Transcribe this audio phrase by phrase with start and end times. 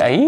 [0.00, 0.18] 哎，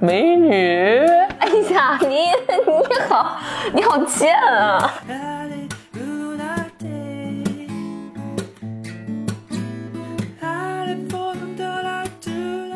[0.00, 0.98] 美女。
[1.38, 2.08] 哎呀，你
[2.66, 3.38] 你好，
[3.74, 4.92] 你好贱啊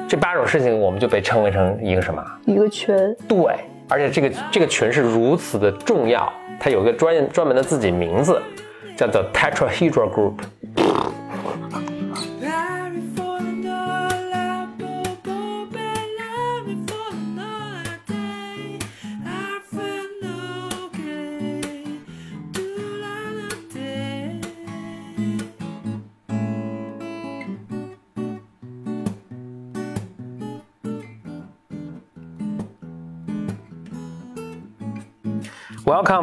[0.08, 2.24] 这八种事情，我们就被称为成一个什么？
[2.46, 3.38] 一个群，对，
[3.88, 8.40] 而且这个这个群是如此的重要，它有一个专专门的自己名字，
[8.96, 10.34] 叫做 Tetrahedral Group。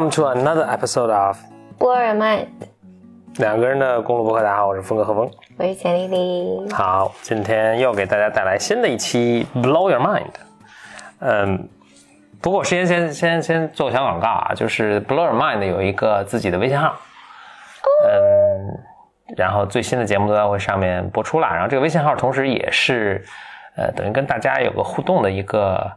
[0.02, 1.38] ，Welcome to another episode of
[1.78, 2.48] Blur Mind，
[3.36, 4.42] 两个人的公路博客。
[4.42, 5.30] 大家好，我是峰哥何峰。
[5.56, 6.72] 我是钱丽丽。
[6.72, 10.32] 好，今天又给大家带来新的一期 Blow Your Mind。
[11.20, 11.68] 嗯，
[12.40, 16.96] 不过我先先先先做个小广告啊，就是 Blow Your Mind 有一个自己的微信号，
[18.08, 21.46] 嗯，然后最新的节目都在会上面播出了。
[21.46, 23.24] 然后这个微信号同时也是，
[23.76, 25.92] 呃，等于跟大家有个互动的一个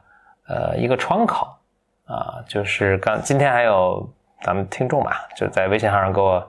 [0.48, 1.48] 呃一个窗口
[2.06, 4.08] 啊，就是刚今天还有
[4.42, 6.48] 咱们听众吧，就在微信号上给我。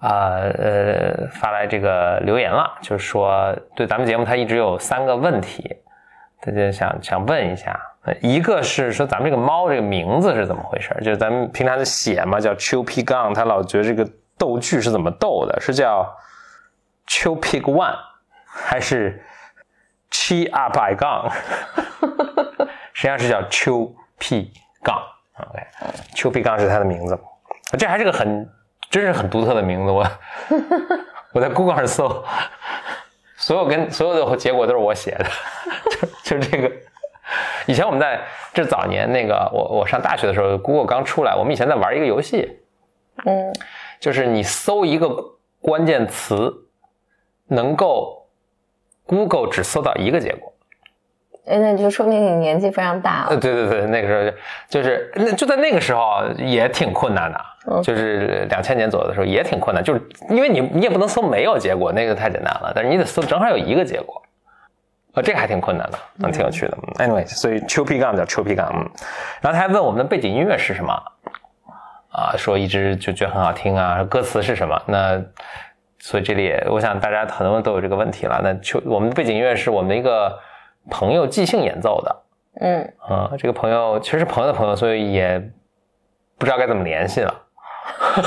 [0.00, 5.76] 啊呃发来这个留言了，就是说对咱们节目他一直有三个问题，
[6.40, 10.96] 他就想想问一下，呃一个是说咱们这个猫这个名字是怎么回事？
[11.02, 14.08] 就是咱们平常的写嘛叫 Chill Pig Gun，他老觉得这个
[14.38, 15.60] 逗句是怎么逗的？
[15.60, 16.08] 是叫
[17.08, 17.98] Chill Pig One
[18.46, 19.20] 还是
[20.12, 21.28] Chi Up I 杠？
[22.92, 24.48] 实际上是叫 Chill Pig
[24.82, 25.02] 杠
[25.36, 27.18] ，OK，Chill Pig 杠是他的名字，
[27.78, 28.48] 这还是个很。
[28.90, 30.02] 真是很独特的名字，我
[31.34, 32.24] 我在 Google 上搜，
[33.36, 35.26] 所有跟所有的结果都是我写的，
[36.24, 36.72] 就就这个。
[37.66, 38.18] 以前我们在
[38.54, 42.62] 这早年那个我我上大学的时候，Google 刚出来，我们以前在玩一个游戏，
[43.26, 43.52] 嗯，
[44.00, 45.14] 就是你搜一个
[45.60, 46.50] 关键词，
[47.46, 48.26] 能够
[49.04, 50.47] Google 只搜到一个结果。
[51.48, 53.40] 哎那就说明你年纪非常大呃，了。
[53.40, 54.30] 对对对，那个时候
[54.68, 64.22] 就就是那就在那个时候也挺困难的，嗯就是两千年左右的时候也挺困难，就是因为你你也不能搜没有结果，那个太简单了，但是你得搜正好有一个结果，
[65.14, 66.76] 呃，这个还挺困难的，嗯，挺有趣的。
[66.98, 68.90] 嗯 Anyway，所以 Q P 杠叫 Q P 杠，嗯，
[69.40, 70.92] 然后他还问我们的背景音乐是什么，
[72.12, 74.80] 啊，说一直就觉得很好听啊，歌词是什么？
[74.86, 75.22] 那
[76.00, 78.40] 所以这里也我想大家很多人都有这个问题了。
[78.42, 80.38] 那秋我们的背景音乐是我们的一个
[80.90, 82.16] 朋友即兴演奏的。
[82.60, 85.38] 嗯，啊、这个朋友其实是朋友的朋友，所以也
[86.36, 87.42] 不知道该怎么联系了。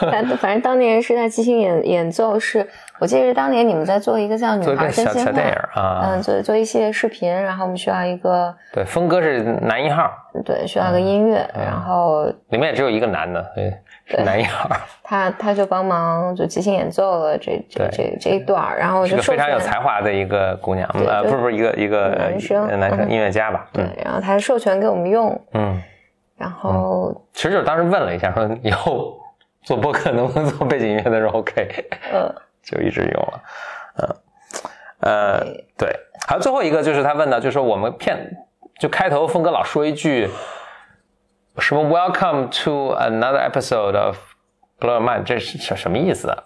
[0.00, 2.68] 反反正当年是在即兴演演奏是，
[2.98, 10.10] 我记得是当年你们在做一个叫《女孩真心话小小电影》啊，嗯，做做一系列视频，然后我们需要一个对，峰哥是男一号，
[10.44, 13.72] 对需要一个音乐，嗯然后里面也只有一个男的，对
[14.24, 14.68] 男一号，
[15.02, 23.10] 他他就帮忙就即兴演奏了这这这这一段儿，然后我是就非常有才华的一个姑娘，呃，不是不是一个一个男生呃男生嗯。
[23.10, 23.68] 音乐家吧？
[23.72, 25.82] 对嗯，然后他授权给我们用，嗯，
[26.36, 29.18] 然后其实就是当时问了一下，说以后
[29.62, 31.68] 做播客能不能做背景音乐的时候 OK，
[32.12, 33.42] 嗯就一直用了，
[33.96, 34.16] 嗯，
[35.00, 35.40] 呃，
[35.76, 35.88] 对，
[36.26, 38.18] 还有最后一个就是他问到，就是说我们片
[38.78, 40.28] 就开头峰哥老说一句
[41.60, 44.16] 什么 Welcome to another episode of
[44.78, 46.44] Blow Your Mind，这是什什么意思啊？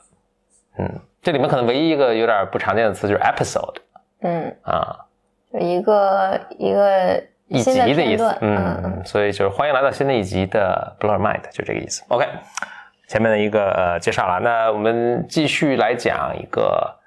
[0.79, 3.77] 嗯，这里面可能唯一一个有点不常见的词就是 episode
[4.23, 5.05] 嗯，啊，
[5.53, 12.03] 就一个一个一新集的意思，嗯嗯嗯，所以就是欢迎来到新的一集的 Blow Your Mind，就这个意思。
[12.09, 12.27] OK，
[13.09, 16.99] 前面的一个呃介绍了，那我们继续来讲一个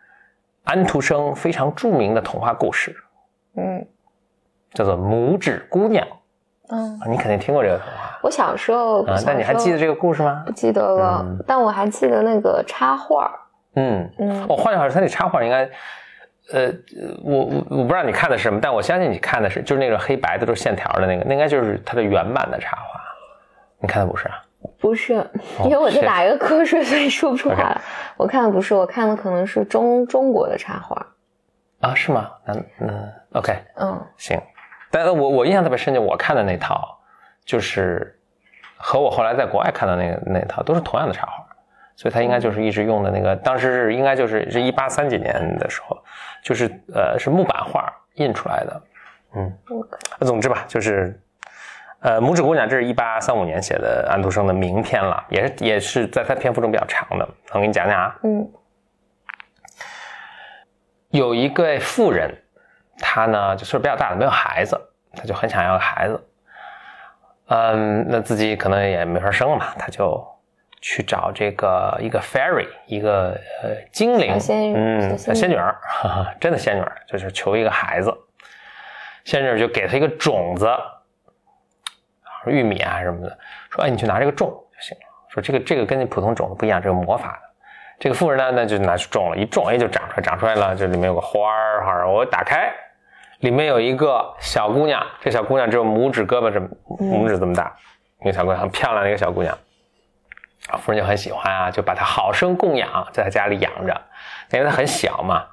[0.63, 2.95] 安徒生非常著名的童话故事，
[3.57, 3.85] 嗯。
[4.73, 6.05] 叫做《拇指姑娘》
[6.69, 9.95] 嗯，啊，你肯定听过这个童话我小时候啊，那你还记得这个？
[9.95, 10.51] 故事吗不？
[10.51, 13.31] 记得了，嗯但我还记得那个插画，
[13.75, 15.69] 嗯，嗯哦，换句话说，他那插画应该。
[16.53, 16.71] 呃，
[17.23, 23.01] 我我我不知道你看的是什么，但我相信你看的是就是那种黑白的，都是线条的那个，那应该就是它的原版的插画。
[23.79, 24.43] 你看的不是啊？
[24.79, 25.13] 不是，
[25.63, 27.81] 因为我在打一个瞌睡，所以说不出来 OK 了。
[28.17, 31.03] 我看的不是，我看的可能是中中国的插画。
[31.81, 32.29] 啊，是吗？
[32.45, 34.39] 嗯嗯，OK，嗯行。
[34.95, 36.97] 但是我我印象特别深，就我看的那套，
[37.43, 38.17] 就是
[38.77, 41.45] 和我后来在国外看的那个那套都是同样的插画，
[41.97, 46.01] 所以他应该就是一直用的那个，当时是应该就是是一八三几年的时候，
[46.41, 48.81] 就是呃是木板画印出来的，
[49.35, 49.53] 嗯，
[50.21, 51.19] 总之吧，就是
[51.99, 58.49] 呃拇指姑娘，这是一八三五年写的安徒生的名篇了，也是也是在他篇幅中比较长的，我给你讲讲啊，嗯。
[61.09, 62.29] 有一个妇人，
[62.99, 64.79] 她呢就岁数比较大了，没有孩子，
[65.15, 66.29] 他就很想要个孩子。
[67.47, 70.25] 嗯，那自己可能也没法生了嘛，他就
[70.81, 78.11] 去找这个一个 fairy，一个呃精灵，仙女嗯，小仙女儿，哈哈，真的仙女儿，就是求一个孩子。
[79.23, 80.67] 仙女儿就给他一个种子，
[82.45, 83.37] 玉米啊什么的，
[83.71, 85.03] 说哎，你去拿这个种就行了。
[85.29, 87.49] 说这个这个跟你普通种子不一样，这个魔法的。
[87.99, 92.71] 这个妇人呢，那就拿去种了，一种哎就长出来，长出来了，这里面有个花儿，花儿我打开，
[93.39, 96.67] 里面有一个小姑娘，这小姑娘只有拇指胳膊这么
[96.99, 97.75] 拇指这么大，
[98.21, 99.53] 一个小姑娘很漂亮的一个小姑娘，
[100.69, 104.01] 啊，夫人就很喜欢啊，就把她好生供养，在她家里养着，
[104.51, 105.45] 因为她很小嘛，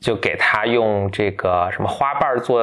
[0.00, 2.62] 就给她用这个什么花瓣做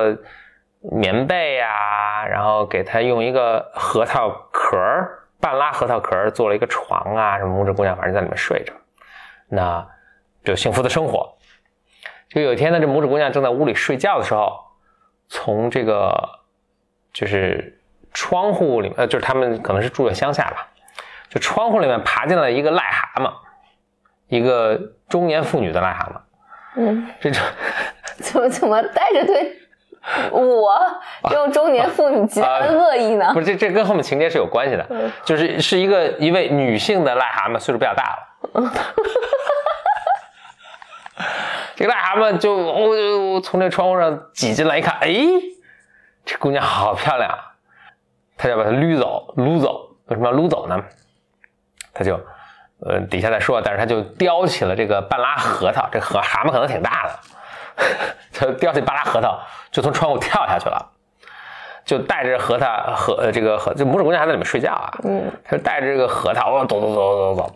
[0.92, 8.74] 棉被啊，然后给她用一个核桃壳儿半拉核桃壳儿做了一个床啊，什么拇指姑娘反正在里面睡着。
[9.48, 9.88] 那
[10.44, 11.33] 就幸福的生活。
[12.34, 14.60] 就有一天呢，这拇指姑娘正在屋里睡觉的时候，
[15.30, 16.40] 从这个
[17.14, 17.80] 就是
[18.12, 20.68] 窗户里面，呃，就是他们可能是住在乡下吧，
[21.30, 23.32] 就窗户里面爬进来一个癞蛤蟆，
[24.28, 26.22] 一个中年妇女的癞蛤蟆。
[26.76, 27.40] 嗯， 这种
[28.18, 29.60] 怎么怎么带着对
[30.32, 30.76] 我
[31.30, 33.40] 这种中年妇女极大的恶意呢不？
[33.40, 38.20] 是这这跟后面情节是有关系的，就是是一个一位女性的癞蛤蟆，岁数比较大了。
[41.84, 45.14] 这个癞蛤蟆就哦就从这窗户上挤进来一看，哎，
[46.24, 47.38] 这姑娘好漂亮，
[48.38, 49.90] 他就把她捋走，撸走。
[50.06, 50.82] 为什么要撸走呢？
[51.94, 52.18] 他就
[52.80, 57.20] 呃底下再说，但是他就叼起了这个半拉核桃，这核蛤蟆可能挺大的，
[58.32, 59.38] 他就叼起半拉核桃，
[59.70, 60.90] 就从窗户跳下去了。
[61.84, 67.56] 就带着核桃和呃这个核，这拇指姑娘还在里面睡觉啊，嗯，他就带着这个核桃，哇走走走走走走，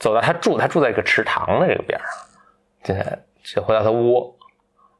[0.00, 2.08] 走到她住她住在一个池塘的这个边上，
[2.82, 2.92] 这
[3.44, 4.34] 这回到他窝，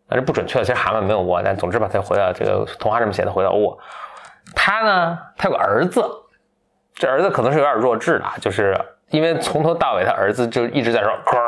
[0.08, 3.78] 但是不准确的，其实蛤蟆没有窝，但总之吧，他回到这个童话这么写的，回到窝。
[4.54, 6.04] 他呢，他有个儿子，
[6.94, 8.78] 这儿子可能是有点弱智的，就是
[9.10, 11.40] 因为从头到尾他儿子就一直在说咯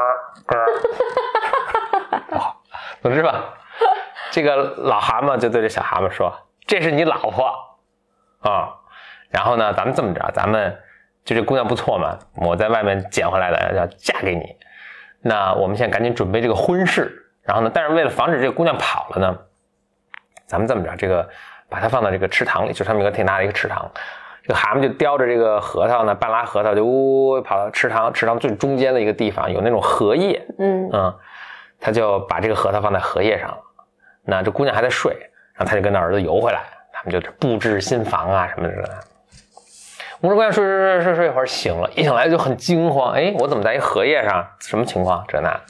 [2.31, 2.57] 咯，
[3.03, 3.55] 总之吧，
[4.31, 6.33] 这个老蛤蟆就对这小蛤蟆说
[6.67, 7.47] ：“这是你老婆
[8.41, 8.75] 啊。
[9.29, 10.79] 然后呢，咱们这么着，咱们
[11.25, 14.57] 就这姑娘不错嘛，我在外面捡回来的，要嫁给你。
[15.25, 17.21] 那我们现在赶紧准备这个婚事。
[17.43, 19.39] 然后呢，但是为了防止这个姑娘跑了呢，
[20.47, 21.29] 咱们这么着，这个
[21.69, 23.91] 把它放到这个池塘里，就上面有个挺大的一个池塘。
[24.43, 31.15] 这个蛤蟆就叼着这个核桃呢，半拉核桃就呜跑到池塘，池塘最中间的一个地方有那种荷叶，嗯嗯，
[31.81, 33.59] 他就把这个核桃放在荷叶上了。
[34.23, 35.13] 那这姑娘还在睡，
[35.55, 36.61] 然后他就跟他儿子游回来，
[36.93, 38.75] 他们就布置新房啊什么的。
[40.25, 44.43] 拇指姑娘睡睡睡睡睡一会儿醒了，一醒来就很惊慌，哎，我怎么在一荷叶上？
[44.59, 45.23] 什么情况？
[45.29, 45.61] 这那？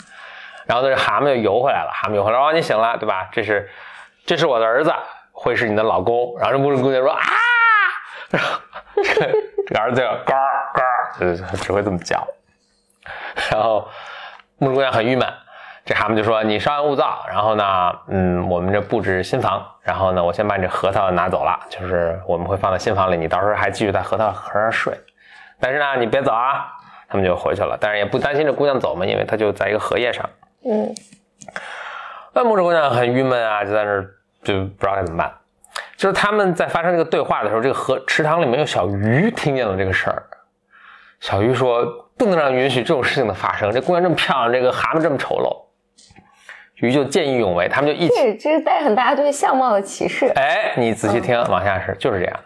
[0.64, 3.28] 然后这蛤蟆就游回来了，蛤蟆游回来，哦，你醒了，对吧？
[3.32, 3.68] 这是，
[4.24, 4.94] 这是我的儿子，
[5.32, 6.38] 会是你的老公。
[6.38, 7.20] 然后这拇指姑娘说啊，
[8.30, 8.60] 然后
[9.02, 9.02] 这
[9.66, 10.36] 这个儿子就嘎
[10.72, 10.82] 嘎，
[11.18, 12.24] 就只会这么叫。
[13.50, 13.88] 然后
[14.60, 15.28] 拇指姑娘很郁闷，
[15.84, 24.98] 这蛤蟆就说：“你稍安勿躁，然后呢，嗯，我们这布置新房，然后呢，我先把你这核桃拿走了，就是我们会放在新房里，你到时候还继续在核桃壳上睡。
[25.60, 26.70] 但是呢，你别走啊。”
[27.06, 30.28] 他们就回去了，但是也不担心这姑娘走嘛，因为她就在一个荷叶上。
[30.64, 30.92] 嗯
[32.32, 34.04] 那拇指姑娘很郁闷啊，就在那儿
[34.42, 35.32] 就不知道该怎么办。
[35.96, 40.22] 就是他们在发生这个对话的时候，这个河池塘里面有小鱼听见了这个事儿。
[41.20, 41.84] 小鱼说
[42.18, 43.70] ：“不能让允许这种事情的发生。
[43.70, 45.64] 这姑娘这么漂亮，这个蛤蟆这么丑陋。”
[46.76, 48.14] 鱼就见义勇为，他们就一起。
[48.14, 50.26] 这这是带很大对相貌的歧视。
[50.34, 52.40] 哎，你仔细听，往下是就是这样。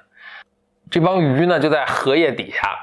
[0.90, 2.76] 这帮鱼呢，就在荷叶底下，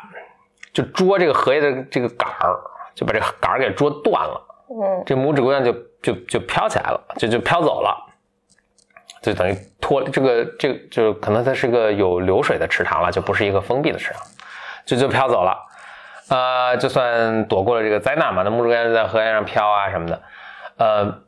[0.74, 2.60] 就捉这个荷叶的这个杆儿，
[2.94, 4.42] 就把这个杆儿给捉断了。
[4.68, 5.72] 嗯这拇指姑娘就
[6.02, 7.96] 就就飘起来了，就就飘走了，
[9.22, 14.24] 就等于脱这个这个就可能它是个有流水的池塘了，就不是一个封闭的池塘，
[14.84, 15.56] 就就飘走了，
[16.30, 18.42] 呃，就算躲过了这个灾难嘛。
[18.42, 20.22] 那拇指姑娘就在荷叶上飘啊什么的，
[20.78, 21.22] 呃，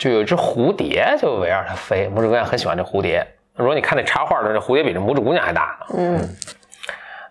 [0.00, 3.22] 就有一只蝴蝶就围绕它飞，拇指姑娘很喜欢这蝴蝶。
[3.54, 5.86] 如果你看那插画的，这蝴蝶比这拇指姑娘还大呢。
[5.98, 6.36] 嗯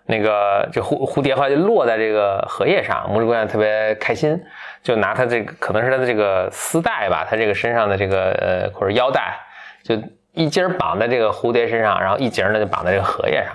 [0.06, 4.40] 那个这蝴蝴蝶后来就落在这个荷叶上，拇指姑娘特别开心，
[4.84, 9.36] 就拿她这个可能是她的这个丝带吧，她这个身上的这个呃或者腰带，
[9.82, 9.96] 就
[10.32, 13.52] 一节儿绑在这个蝴蝶身上，然后一节儿呢就绑在这个荷叶上，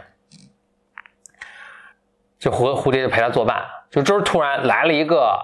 [2.38, 5.38] 这蝴蝴蝶就陪她作伴，就这儿突然来了一个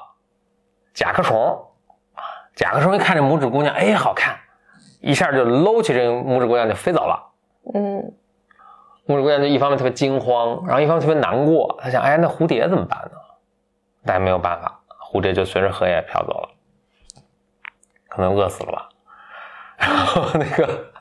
[0.93, 1.61] 甲壳虫，
[2.55, 4.37] 甲壳虫一看这拇指姑娘，哎，好看，
[4.99, 7.31] 一下就搂起这个拇指姑娘就飞走了。
[7.73, 8.13] 嗯
[9.07, 11.77] 拇指姑娘就一方面特别惊慌，然后一方面特别难过。
[11.81, 13.17] 她想，哎，那蝴蝶怎么办呢？
[14.05, 14.79] 但没有办法，
[15.11, 16.49] 蝴蝶就随着荷叶飘走了，
[18.09, 18.89] 可能饿死了吧。
[19.77, 20.91] 然后那个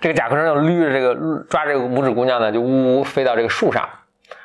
[0.00, 3.88] 这个甲壳虫就捋着这个抓这个拇指姑娘呢，就呜呜飞到这个树上，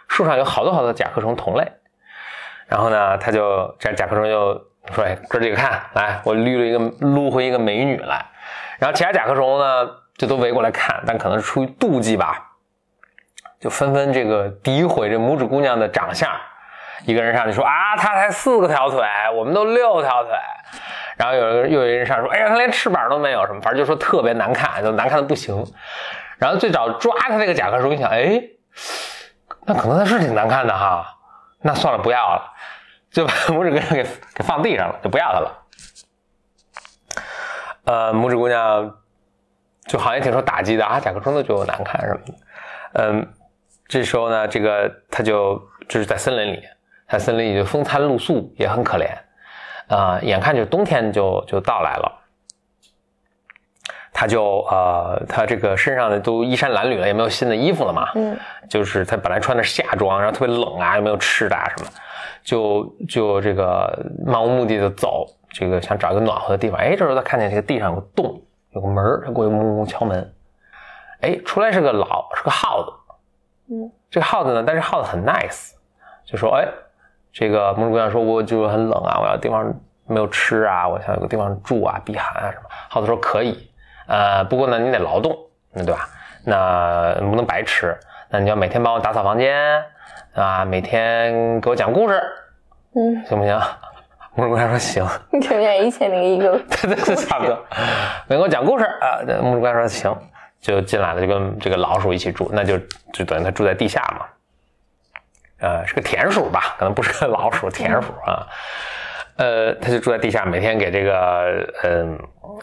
[0.07, 1.71] 树上有好多好多甲壳虫同类。
[2.67, 8.25] 然后呢，他就这甲壳虫就说：“哎，哥几个看，来，我捋了一个撸回一个美女来。”
[8.79, 12.51] 然后其他甲壳虫呢，就都围过来看，但可能是出于妒忌吧，
[13.59, 16.29] 就纷纷这个诋毁这拇指姑娘的长相。
[17.05, 19.03] 一个人上去说：“啊，她才四个条腿，
[19.35, 20.33] 我们都六条腿。”
[21.17, 25.63] 然后有人又有人上说：“哎呀，她连翅膀都没有，什么，反正就说特别难看，就难看的不行。”
[26.37, 28.41] 然后最早抓她那个甲壳虫一想：“哎，
[29.65, 31.05] 那可能她是挺难看的哈，
[31.61, 32.50] 那算了，不要了。”
[33.11, 34.03] 就把拇指姑娘给
[34.33, 35.67] 给放地上了，就不要她了。
[37.83, 38.95] 呃，拇指姑娘
[39.87, 42.33] 就好像也挺受打击的啊，甲壳虫都觉得我难看什么的。
[42.93, 43.33] 嗯，
[43.87, 46.63] 这时候呢，这个她就就是在森林里，
[47.09, 49.09] 在森林里就风餐露宿，也很可怜
[49.93, 52.17] 啊、眼看着冬天就就到来了。
[54.13, 58.09] 他就呃，他这个身上的都衣衫褴褛了，也没有新的衣服了嘛。
[58.15, 58.37] 嗯
[58.69, 61.89] 就是他本来穿的是夏装，然后特别冷啊，又没有吃的啊什么，
[62.43, 66.79] 就就这个漫无目的的走，这个想找一个暖和的地方。
[66.79, 70.33] 哎，这时候他看见这个地上有个洞，有个门儿他过去木木敲门。
[71.21, 72.91] 哎，出来是个老是个耗子，
[73.69, 75.73] 嗯，这个耗子呢，但是耗子很 nice，
[76.25, 76.67] 就说哎，
[77.31, 79.71] 这个拇指姑娘说我就很冷啊，我要地方
[80.07, 82.63] 没有吃啊，我想有个地方住啊，避寒啊什么。
[82.89, 83.69] 耗子说可以，
[84.07, 85.37] 呃，不过呢你得劳动，
[85.71, 86.09] 那对吧？
[86.43, 87.95] 那不能白吃，
[88.27, 89.79] 那你要每天帮我打扫房间
[90.33, 92.21] 啊，每天给我讲故事，
[92.95, 93.53] 嗯，行不行？
[94.35, 96.51] 拇指姑娘说行，有点一千零一个。
[96.69, 97.57] 对对对，差不多。
[98.27, 100.17] 没给我讲故事啊，这拇指姑娘说行，
[100.61, 102.77] 就进来了，就跟这个老鼠一起住，那就
[103.11, 104.25] 就等于他住在地下嘛。
[105.59, 106.75] 呃，是个田鼠吧？
[106.79, 108.47] 可能不是个老鼠，田鼠啊。
[109.35, 112.17] 呃，他就住在地下，每天给这个嗯、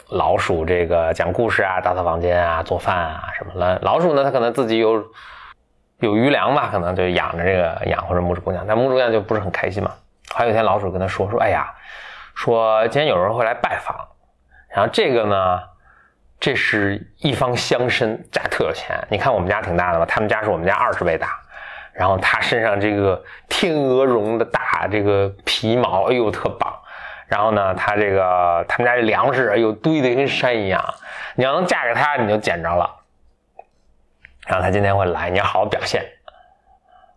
[0.08, 3.78] 老鼠这个讲故事啊，打扫房间啊，做饭啊什么的。
[3.82, 5.04] 老鼠呢，它可能自己有
[6.00, 9.90] 有余粮吧，可能就养着这个养活着拇指姑娘，但拇指姑娘就不是很开心嘛。
[10.32, 11.72] 还有一天，老鼠跟他说说，哎呀，
[12.34, 13.96] 说今天有人会来拜访，
[14.68, 15.60] 然后这个呢，
[16.38, 18.96] 这是一方乡绅，家特有钱。
[19.10, 21.38] 你看我们家挺大的吧，他们家是我们家二十倍大。
[21.92, 26.72] 然后他身上这个天鹅绒的大这个皮毛，哎呦特棒。
[27.26, 30.82] 然后呢，他这个他们家这粮食，哎呦堆得跟山一样。
[31.34, 32.88] 你要能嫁给他，你就捡着了。
[34.48, 36.04] 然后他今天会来，你要好好表现。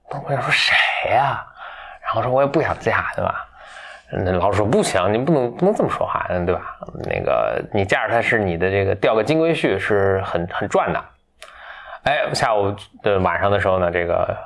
[0.10, 0.76] 我想说谁
[1.12, 1.44] 呀、
[2.04, 3.48] 然后说我也不想嫁，对吧？
[4.12, 6.78] 那老鼠说不行，你不能不能这么说话，对吧？
[7.06, 11.02] 那个你嫁着他是你的这个钓个金龟婿是很很赚的。
[12.04, 14.38] 哎，下午的晚上的时候呢，这个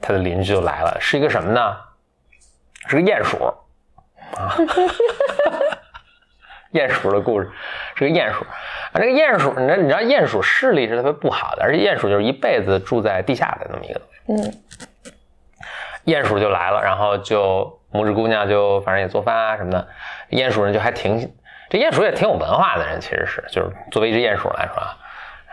[0.00, 1.76] 他的邻居就来了，是一个什么呢？
[2.86, 3.44] 是个鼹鼠
[4.36, 4.52] 啊，
[6.72, 7.50] 鼹鼠的故事
[7.94, 8.44] 是个鼹鼠
[8.92, 8.94] 啊。
[8.94, 14.44] 这个鼹鼠，你知道你知道鼹鼠视力是特别不好的，而且鼹鼠就是一辈子住在地下的那么一个东西。
[14.48, 14.54] 嗯
[16.04, 19.86] 鼹鼠就来了，然后就拇指姑娘就反正也做饭啊什么的，
[20.30, 21.30] 鼹鼠人就还挺，
[21.68, 24.96] 这鼹鼠也挺有文化的人，其实是就是作为一只鼹鼠来说啊，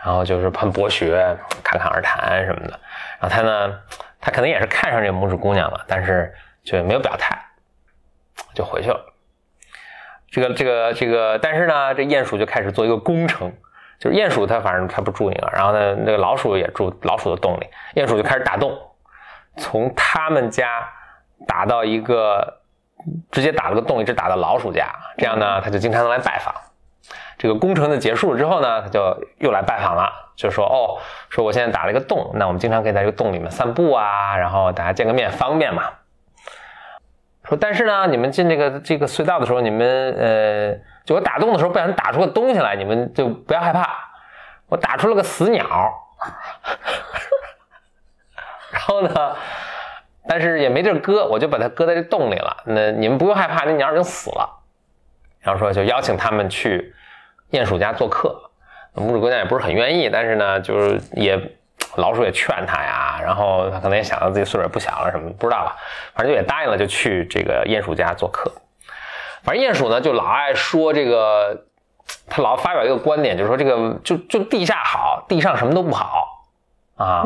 [0.02, 2.80] 然后就是很博学，侃侃而谈什么的。
[3.20, 3.78] 然后他呢，
[4.18, 7.38] 他可能也是看上这个拇指姑娘了，但是就没有表态，
[8.54, 9.14] 就回去了。
[10.36, 13.50] 这个这个这个，但是呢，这鼹鼠就开始做一个工程，
[13.98, 18.78] 就是鼹鼠它反正它不住那个，然后呢，那个老鼠也住老鼠的洞里，鼹鼠就开始打洞。
[19.56, 20.86] 从他们家
[21.46, 22.58] 打到一个，
[23.30, 26.54] 直接打了个洞，一直打到老鼠家，这样呢，他就经常能来拜访。
[27.38, 29.00] 这个工程的结束了之后呢，他就
[29.38, 31.00] 又来拜访了，就说哦，
[31.30, 35.84] 说我现在打了一个洞，那我们经常可以在这个洞里面散步啊，然后大家见个面方便嘛。
[37.48, 40.74] 说但是呢，你们进这个这个隧道的时候，你们呃，
[41.04, 43.88] 就我打洞的时候不小心打出个东西来，你们就不要害怕，
[44.68, 45.64] 我打出了个死鸟。
[48.72, 49.36] 然后呢，
[50.28, 52.56] 但是也没地儿搁，我就把它搁在这洞里了。
[52.66, 54.62] 那你们不用害怕，那鸟已经死了。
[55.40, 56.92] 然后说就邀请他们去
[57.52, 58.50] 鼹鼠家做客。
[58.96, 61.38] 拇指姑娘也不是很愿意，但是呢，就是也
[61.94, 65.76] 老鼠也劝他呀，然后他可能也想到自己岁数也不小了什么，不知道吧，
[66.14, 68.52] 反正就也答应了，就去这个鼹鼠家做客。
[69.42, 71.64] 反正鼹鼠呢就老爱说这个，
[72.28, 76.32] 他老发表一个观点，就是说这个就就地下好，地上什么都不好。
[76.96, 77.22] 啊，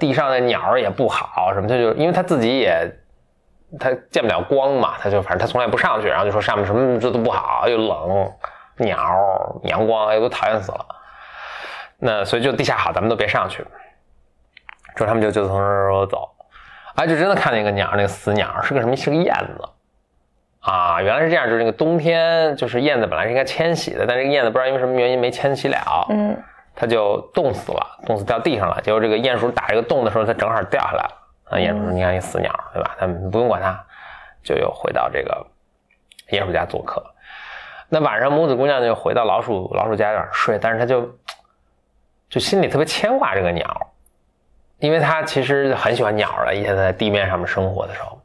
[0.00, 2.90] 地上的鸟儿也不好，什么，他就因为他自己也
[3.78, 8.32] 他见不了光嘛，他就反正他从来不上去，然后就说上面什么这都不好，又冷，
[8.78, 10.86] 鸟阳光哎都讨厌死了。
[11.98, 13.64] 那所以就地下好，咱们都别上去。
[14.94, 16.28] 之后他们就就从这儿走，
[16.96, 18.96] 哎，就真的看见一个鸟，那个死鸟是个什么？
[18.96, 19.68] 是个燕子
[20.60, 21.02] 啊！
[21.02, 26.36] 原来是这样，就是那个冬天，就是燕子本来是应该迁徙的，但这个燕子不知道因为什么原因没迁徙了，嗯
[26.74, 28.80] 它就冻死了，冻死掉地上了。
[28.82, 31.18] 结果这个鼹鼠打这个洞的时候，它正好掉下来了。
[31.50, 32.96] 啊鼹鼠说：“你看，一死鸟，对吧？
[32.98, 33.78] 咱们不用管它，
[34.42, 35.46] 就又回到这个
[36.30, 37.04] 鼹鼠家做客。
[37.90, 41.14] 那晚上，母子姑娘就回到老鼠老鼠家那儿睡，但是她就
[42.30, 43.66] 就心里特别牵挂这个鸟，
[44.82, 46.52] 因为他其实很喜欢鸟了。
[46.52, 48.20] 以前在地面上面生活的时候，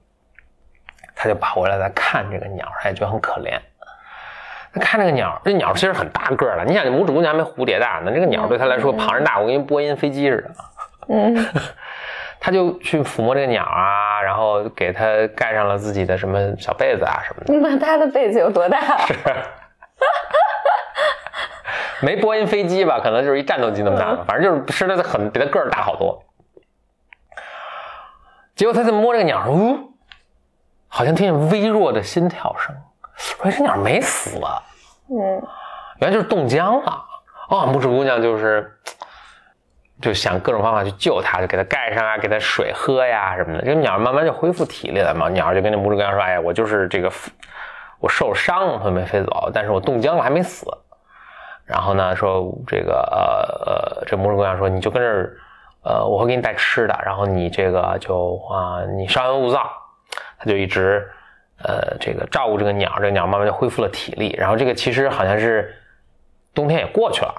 [1.15, 3.59] 他就跑过来在看这个鸟，他也觉得很可怜。
[4.73, 6.65] 他看这个鸟，这鸟其实很大个儿了。
[6.65, 10.49] 你想，这拇指姑娘还没蝴蝶大呢，这个鸟对他来说庞然大物，跟波音飞机似的。
[11.09, 11.45] 嗯
[12.39, 17.53] 他就去抚摸这个鸟啊，然后给它盖上了自己的什么小被子啊什么的。
[17.53, 18.79] 你把他的被子有多大？
[19.05, 19.13] 是
[22.01, 22.99] 没波音飞机吧？
[22.99, 26.23] 可能就是一战斗机那么大吧，反正就是吃的很比它个儿大好多。
[28.57, 29.77] 结果他在摸这个鸟，呜，
[30.89, 32.75] 好像听见微弱的心跳声。
[33.15, 34.61] 说这鸟没死啊，
[35.09, 35.41] 嗯
[35.99, 37.05] 原来就是冻僵了。
[37.49, 38.69] 哦，拇指姑娘就是
[40.01, 43.63] 就想各种方法去救它，就给它盖上啊，给它水喝呀什么的。
[43.63, 45.29] 这个鸟慢慢就恢复体力了嘛。
[45.29, 47.11] 鸟就跟这拇指姑娘说：“哎呀，我就是这个
[47.99, 50.65] 我受伤，我没飞走，但是我冻僵了还没死。”
[51.63, 55.37] 然后呢，说这个呃呃，这拇指姑娘说：“你就跟这儿，
[55.87, 59.71] 呃，我会给你带吃的，然后你这个就啊，你稍安勿躁。”
[60.37, 61.09] 他就一直
[61.63, 64.35] 呃这个照顾这个鸟，这个鸟慢慢就恢复了体力。
[64.37, 65.73] 然后这个其实好像是
[66.53, 67.33] 冬天也过去了，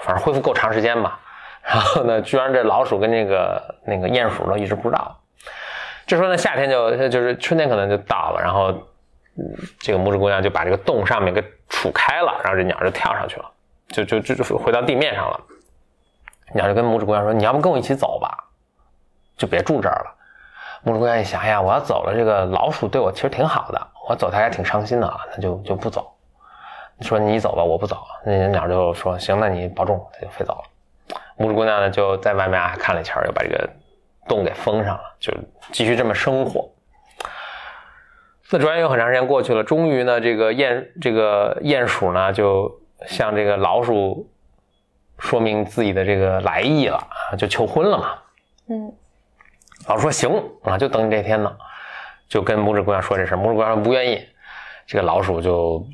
[0.00, 1.18] 反正恢复够长时间吧。
[1.62, 5.18] 然后呢，居然这老鼠跟那个那个鼹鼠都一直不知道。
[6.06, 8.72] 这时候呢，夏天就就是春天可能就到了，然后
[9.78, 13.50] 这个拇指姑娘就把这个洞上面给杵开了，然后这鸟就跳上去了，
[13.88, 15.40] 就就就回到地面上了。
[16.52, 18.36] 鸟就跟拇指姑娘说：“你要不跟我一起走吧，
[19.36, 20.14] 就别住这儿了。”
[20.84, 26.12] 拇指姑娘一想，哎呀，我要走了，这个老鼠对我其实挺好的，我走它还挺伤心的啊，那就就不走。
[27.00, 28.04] 说你走吧，我不走。
[28.24, 31.16] 那鸟就说：“行，那你保重。”它就飞走了。
[31.38, 33.68] 拇指姑娘呢就在外面啊看了一圈，又把这个
[34.28, 35.32] 洞给封上了，就
[35.72, 36.70] 继续这么生活。
[38.50, 42.70] 那转眼有很长时间过去了，终于呢，这个鼹这个鼹鼠呢就
[43.06, 44.30] 向这个老鼠
[45.24, 48.18] 说明自己的这个来意了啊，就求婚了嘛。
[48.68, 48.92] 嗯
[49.88, 51.54] 老鼠说行啊，就等你这天呢，
[52.28, 53.34] 就跟拇指姑娘说这事。
[53.34, 54.22] 拇指姑娘不愿意，
[54.86, 55.84] 这个老鼠就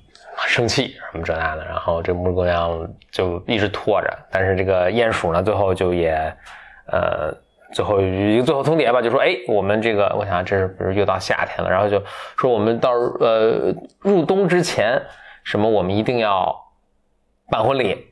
[0.47, 6.13] 生气什么这那的，然后这拇指姑娘就一直拖着，但是这个鼹鼠呢，最后就也，
[6.87, 7.35] 呃，
[7.73, 12.01] 最后一个最后通牒吧，就说哎，我们这个，我想这是不是又到夏天了，然后就
[12.37, 15.03] 说我们到呃入冬之前，
[15.43, 16.55] 什么我们一定要
[17.51, 18.10] 办婚礼。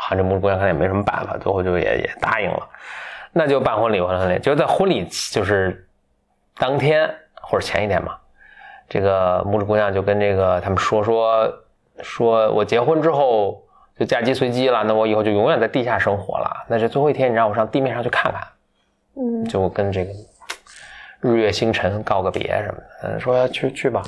[0.00, 2.68] 好，这拇指姑娘看也没什么办法，最后就也也答应了。
[3.32, 5.86] 那就办婚礼，办婚礼，就在婚礼就是
[6.56, 8.16] 当天或者前一天嘛，
[8.88, 11.52] 这个拇指姑娘就跟这个他们说说
[12.00, 13.60] 说我结婚之后
[13.98, 16.64] 就嫁鸡随鸡了，那我以后就永远在地下生活了。
[16.68, 18.40] 那这最后一天，你让我上地面上去看看，
[19.16, 20.12] 嗯就跟这个
[21.20, 22.86] 日月星辰告个别什么的。
[23.02, 24.00] 嗯，说去去吧，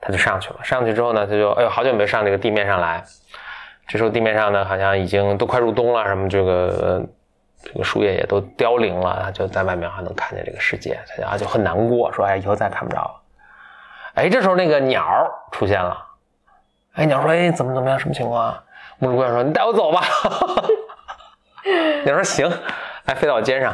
[0.00, 0.60] 他就上去了。
[0.62, 3.04] 上去之后呢，他就哎呦，好久没上这个地面上来。
[3.86, 6.52] 这时候地面上呢，好像已经都快入冬了，什么这个。
[6.80, 7.02] 呃
[7.64, 13.20] 这个树叶也都凋零了，他就在外面还能看见这个世界，他啊就很难过，说哎以后再看不着了。
[14.14, 15.96] 哎，这时候那个鸟出现了，
[16.94, 18.64] 哎鸟说哎怎么怎么样什么情况啊？
[19.00, 20.00] 拇指姑娘说你带我走吧。
[22.04, 22.50] 鸟说行，
[23.04, 23.72] 来飞到我肩上，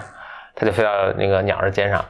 [0.55, 2.05] 他就飞到那个鸟的肩上，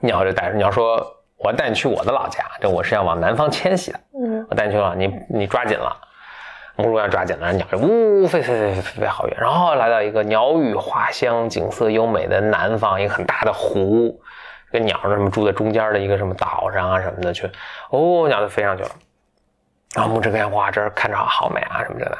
[0.00, 0.96] 鸟就带着鸟说
[1.36, 5.94] 我要带你去我的老家，这我是要往南方迁徙的，嗯我带你去了，你你抓紧了。
[6.78, 14.16] 拇指姑娘抓紧了，鸟就呜飞飞飞飞飞好远，然后来到一个鸟语花香、景色优美的南方，一个很大的湖，
[14.70, 17.50] 这个鸟什么住在中间的一个什么岛上啊什么的去，
[17.90, 18.90] 哦，鸟就飞上去了。
[19.96, 22.16] 然后拇指姑娘哇，这儿看着好美啊什么的。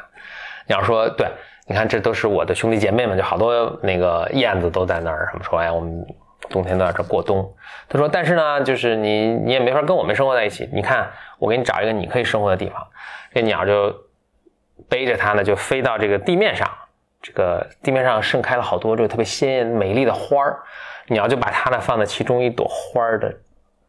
[0.66, 1.28] 鸟说：“对，
[1.68, 5.28] 你看这都是我的兄弟姐妹们，就好多那个燕子都在那儿。
[5.30, 6.04] 什么说哎，我们
[6.50, 7.48] 冬天都在这过冬。”
[7.88, 10.68] 他说：“但是呢，就是你你也没法跟我们生活在一起。
[10.72, 12.84] 你看，我给你找一个你可以生活的地方。”
[13.32, 13.94] 这鸟就。
[14.88, 16.68] 背着它呢，就飞到这个地面上。
[17.20, 20.62] 这个地面上盛开了好多这个特别鲜艳美丽的花儿，
[21.08, 23.28] 鸟就把它呢放在其中一朵花儿的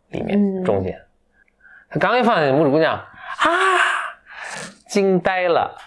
[0.10, 1.00] 里面嗯中间。
[1.90, 3.06] 它刚一放进拇指姑娘啊，
[4.88, 5.78] 惊呆了，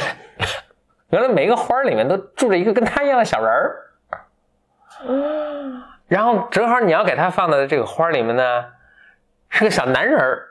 [1.10, 3.76] 原来每一个花儿里面都住着一个跟它一样的小人儿。
[5.06, 8.64] 嗯然后正好你要给他放在这个花里面呢，
[9.50, 10.48] 是个小男人儿，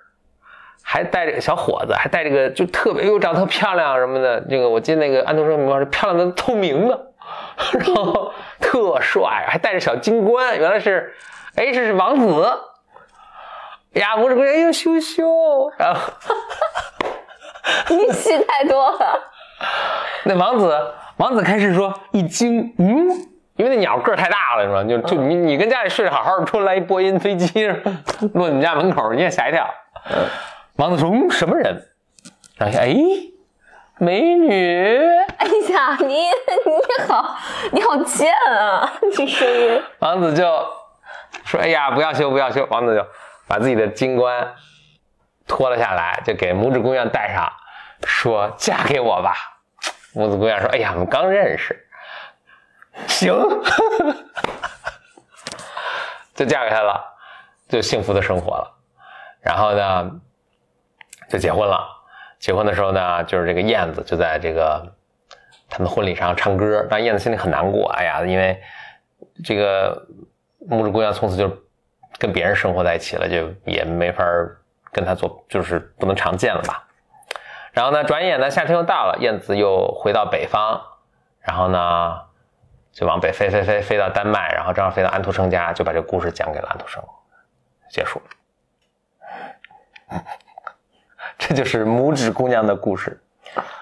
[0.83, 4.41] 还带着个小伙子，还带着个就特别又长得特漂亮什么的。
[4.49, 7.07] 这个我记得那个安徒生名画是漂亮的透明的，
[7.73, 11.13] 然后特帅，还带着小金冠，原来是，
[11.55, 12.45] 哎，这是王子。
[13.93, 15.99] 呀，拇指姑娘，哎呦羞羞，然后
[17.91, 19.19] 你戏太多了。
[20.23, 23.09] 那王子，王子开始说一惊，嗯，
[23.57, 24.83] 因为那鸟个儿太大了，是吧？
[24.85, 27.67] 就就你你跟家里睡得好好的，突然来一波音飞机
[28.33, 29.69] 落你们家门口，你也吓一跳。
[30.81, 31.89] 王子说，嗯，什么人？
[32.57, 32.95] 然后哎，
[33.99, 34.97] 美女。
[35.37, 37.37] 哎呀，你你好，
[37.71, 38.91] 你好贱啊！
[39.13, 39.79] 这声音。
[39.99, 40.43] 王子就
[41.45, 42.65] 说，哎呀，不要羞，不要羞。
[42.71, 43.05] 王子就
[43.47, 44.55] 把自己的金冠
[45.45, 47.47] 脱了下来，就给拇指姑娘戴上，
[48.03, 49.35] 说嫁给我吧。
[50.15, 51.79] 拇指姑娘说，哎呀，我们刚认识。
[53.07, 53.31] 行，
[56.33, 56.99] 就嫁给他了，
[57.69, 58.79] 就幸福的生活了。
[59.41, 60.11] 然后呢，
[61.31, 61.87] 就结婚了。
[62.39, 64.85] 结婚的时候呢，就是这个燕子就在这个
[65.69, 67.89] 他们婚礼上唱歌，但燕子心里很难过。
[67.91, 68.61] 哎呀，因为
[69.45, 70.05] 这个
[70.69, 71.49] 拇指姑娘从此就
[72.19, 74.25] 跟别人生活在一起了，就也没法
[74.91, 76.85] 跟他做，就是不能常见了吧。
[77.71, 80.81] 然后呢，转眼呢，夏天又到了，燕子又回到北方，
[81.39, 82.19] 然后呢，
[82.91, 87.01] 就往北飞飞飞飞到丹麦，然后正好飞到安徒生家，就把这个故事讲给了安徒生，
[87.89, 88.25] 结束了。
[91.41, 93.19] 这就是拇指姑娘的故事。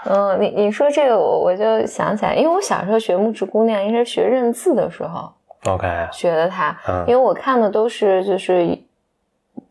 [0.06, 5.32] 嗯，你你说这个，我我就想起来，因为我小时候学拇指姑娘，应该是学认字的时候
[5.66, 8.80] OK，学的它，嗯因为我看的都是就是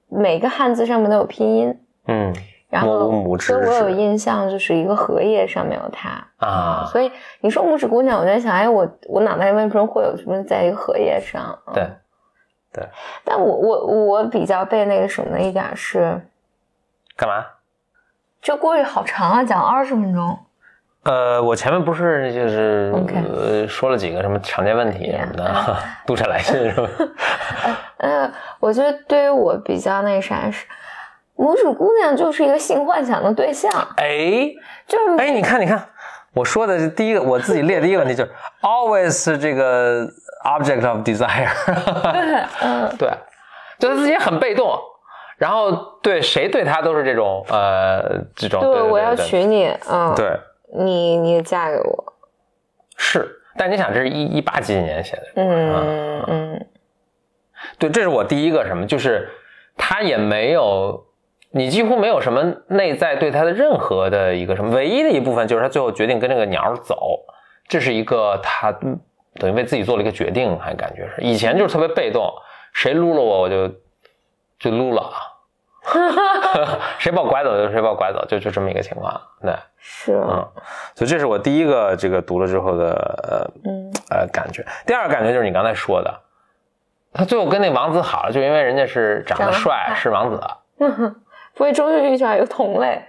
[0.09, 2.33] 每个汉字上面都有拼音，嗯，
[2.69, 6.23] 然后所以我有印象，就是一个荷叶上面有它。
[6.37, 11.59] 啊，所以你说拇指姑娘，我在想，哎，我我脑袋里为什么会有什么在一个荷叶上？
[11.75, 11.89] 对
[12.71, 12.87] 对，
[13.25, 16.21] 但我我我比较被那个什么的一点是，
[17.17, 17.45] 干嘛？
[18.41, 20.39] 这故事好长啊，讲二十分钟。
[21.05, 26.89] 呃，我前面不是就是 OK 呃说了几个什么常见问题什么的， 读者来信是吧？
[27.99, 30.67] 呃，我觉得对于我比较那啥是，
[31.37, 34.51] 拇指姑娘就是一个性幻想的对象，哎
[34.87, 35.83] 就是哎，你看你看，
[36.35, 38.31] 我说的第一个我自己列第一个问题就是
[38.63, 40.07] always 是这个
[40.45, 41.49] object of desire，
[42.61, 43.11] 嗯 对，
[43.79, 44.79] 就他自己很被动，
[45.39, 45.73] 然后
[46.03, 48.03] 对谁对他都是这种呃
[48.37, 50.39] 这种对对对我要娶你，嗯，对。
[50.71, 52.13] 你你嫁给我，
[52.99, 56.67] 是，但你想这是一一八几几年写的，嗯嗯
[57.79, 59.31] 对，这是我第一个什么，就是
[59.79, 61.07] 他也没有，
[61.53, 67.21] 你几乎没有什么内在对他的任何的一个什么，唯一的一部分就是他最后决定跟这个鸟儿走，
[67.67, 69.01] 这是一个他嗯
[69.37, 71.23] 等于为自己做了一个决定，还感觉是。
[71.23, 72.31] 以前就是特别被动，
[72.75, 73.73] 谁撸了我我就
[74.59, 75.13] 就撸了，
[76.99, 80.47] 谁把我拐走就谁把我拐走，就就这么一个情况，对，是，嗯，
[80.95, 82.91] 所以这是我第一个这个读了之后的
[83.23, 84.65] 呃嗯呃感觉。
[84.87, 86.21] 第二个感觉就是你刚才说的，
[87.13, 90.41] 他最后跟那王子好了，就因为人家是长得帅，是王子，
[91.55, 93.03] 不会终于遇上一个同类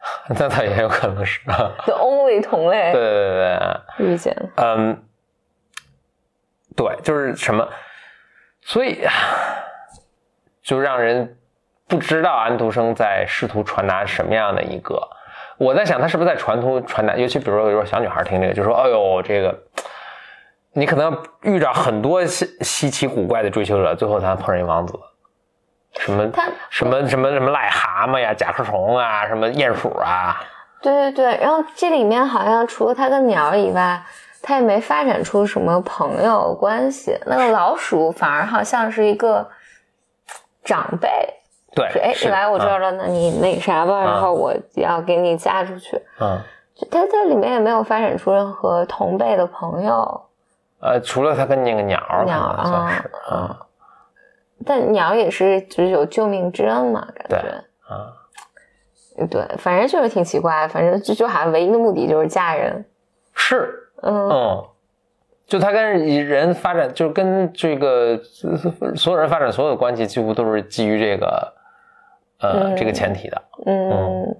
[0.28, 3.58] 那倒也有可能是，，the only 同类对对对
[3.98, 5.02] 对，遇见了，嗯，
[6.74, 7.68] 对，就是什么，
[8.62, 9.06] 所以
[10.70, 11.36] 就让人
[11.88, 15.02] 不知道安徒生在试图传达什么样的一个。
[15.58, 17.16] 我在想，他是不是在传图传达？
[17.16, 19.52] 尤其比如说，有时候小女孩听这个，就说：“哎呦，这个
[20.72, 24.96] 你可能遇着很多稀稀奇古怪的追求者，最后才碰上一王子。
[25.98, 30.40] 什么他什么什么什么癞蛤蟆呀、甲壳虫啊、什么鼹鼠啊，
[30.80, 34.00] 对对对，然后这里面好像除了他跟鸟以外，
[34.40, 37.18] 他也没发展出什么朋友关系。
[37.26, 39.50] 那个老鼠反而好像是一个
[40.64, 41.08] 长辈，
[41.74, 46.00] 对，哎，你来我这儿嗯了，那你那个啥吧，然后我要给你嫁出去。
[46.20, 46.38] 嗯，
[46.90, 50.22] 他在里面也没有发展出任何同辈的朋友，
[50.80, 53.56] 呃，除了他跟那个鸟儿，鸟啊嗯，
[54.66, 57.64] 但鸟也是就是有救命之恩嘛，感觉。
[57.88, 58.12] 啊，
[59.30, 62.84] 对，反正就是挺奇怪，反正就就好像唯一的目的就是嫁人。
[63.34, 64.28] 是，嗯。
[64.28, 64.64] 嗯，
[65.50, 68.16] 就他跟人发展，就是跟这个
[68.94, 71.52] 所有人发展所有的关系，几乎都是基于这个，
[72.38, 73.42] 呃，嗯这个前提的。
[73.66, 74.36] 嗯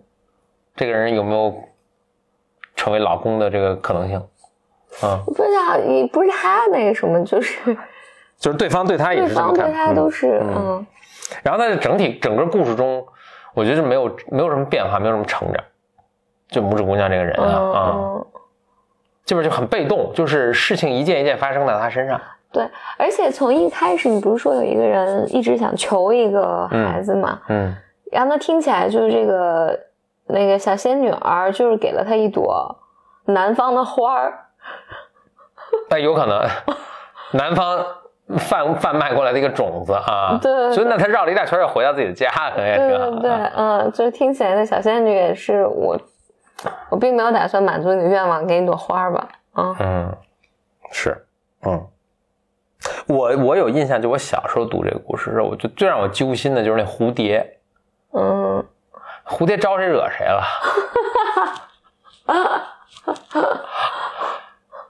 [0.76, 1.52] 这个人有没有
[2.76, 4.22] 成为老公的这个可能性？
[5.02, 7.76] 嗯，不知道，你不是他那个什么，就是
[8.38, 10.86] 就是对方对他也是这么看，方对他都嗯是嗯嗯
[11.42, 13.04] 然后在整体整个故事中，
[13.54, 15.64] 我觉得是没有没有什么变化，没有什么成长。
[16.48, 18.26] 就拇指姑娘这个人啊，啊、嗯
[19.30, 22.20] 基本就很被动，就是事情一件一件发生在他身上。
[22.50, 27.38] 对，而且从一开始，你不是说有一个人一直想求一个孩子吗？
[27.48, 27.72] 嗯
[28.10, 29.78] 然后那听起来就是这个
[30.26, 32.76] 那个小仙女儿，就是给了他一朵
[33.26, 34.36] 南方的花儿。
[35.88, 36.44] 但有可能
[37.30, 37.86] 南方
[38.36, 45.96] 贩贩卖过来的一个种子啊，对对对所以呢，他绕了一大圈儿要回到自己的家，可能也对挺好对对，嗯，就是听起来那小仙女也是我，
[46.90, 49.28] 我并没有打算满足你的愿望，给你朵花吧。
[49.56, 50.16] 嗯嗯，
[50.92, 51.26] 是，
[51.62, 51.86] 嗯，
[53.06, 57.58] 我我有印象，就我小时候读这个故事时候，我就最让我揪心的就是那蝴蝶，
[58.12, 58.64] 嗯，
[59.24, 60.42] 蝴蝶招谁惹谁了？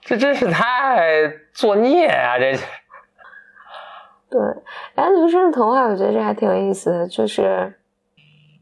[0.03, 2.37] 这真是太作孽啊！
[2.39, 2.59] 这
[4.29, 4.41] 对。
[4.97, 7.73] 安徒生的童话，我觉得这还挺有意思的，就是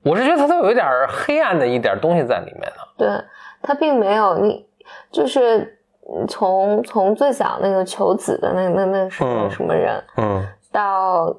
[0.05, 2.77] 我是觉得它都有一点黑暗的一点东西在里面的。
[2.97, 3.09] 对
[3.63, 4.67] 他并没有你，
[5.11, 11.37] 就是嗯从从最早那个求子的那那那什么嗯什么人，嗯到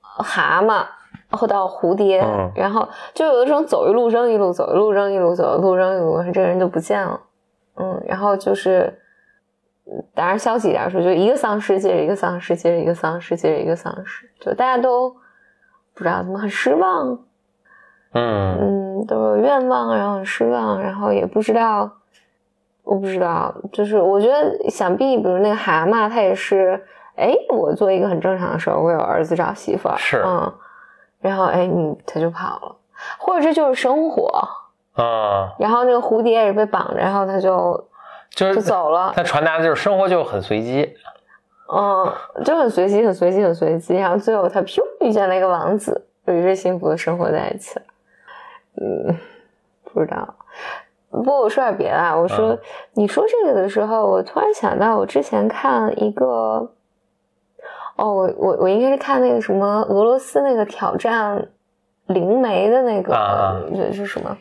[0.00, 0.86] 蛤蟆，
[1.30, 7.20] 然后到蝴蝶，嗯然后就有一种走一路扔一路，走一路扔一路，走一路扔一路，这个人就不见了。
[7.76, 9.00] 嗯，然后就是，
[9.86, 15.10] 嗯当然消极一点说，就一个丧尸接着一个丧尸，接着一个丧尸，接着一个丧尸，就大家都
[15.94, 17.18] 不知道怎么很失望，
[18.12, 18.58] 嗯
[19.00, 21.90] 嗯，都有愿望，然后很失望，然后也不知道，
[22.84, 26.82] 我不知道，就是我觉得想必，比如那个蛤蟆，它也是，
[27.16, 30.52] 哎，我做一个很正常的事儿，我有儿子找媳妇儿，是嗯，
[31.20, 32.76] 然后哎，你他就跑了，
[33.18, 34.26] 或者这就是生活，
[34.94, 37.88] 啊，然后那个蝴蝶也是被绑着，然后他就
[38.30, 40.94] 就就是走了，他传达的就是生活就很随机。
[41.70, 42.10] 嗯，
[42.46, 47.84] 就很随机，很随机，很随机，然后最后他噗遇见了一个王子，就一直幸福的生活在一起了。
[48.80, 49.16] 嗯，
[49.84, 50.34] 不知道。
[51.10, 52.58] 不过我说点别的啊，我说、嗯
[52.94, 56.70] 你说这个的时候，我突然想到我之前看一个，
[57.96, 61.48] 哦，我我我应该是看那个什么俄罗斯那个挑战
[62.06, 64.36] 灵媒的那个，是什么？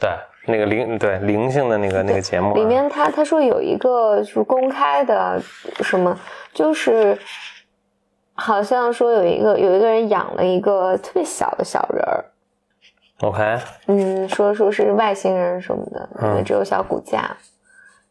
[0.00, 0.10] 对，
[0.46, 5.38] 那个灵对灵性的那个那个节目啊里面他他说有一个就是公开的
[5.82, 6.18] 什么，
[6.52, 7.16] 就是
[8.34, 12.24] 好像说有一个有一个人养了一个特别小的小人儿，
[13.22, 17.36] OK，嗯，说说是外星人什么的，嗯只有小骨架，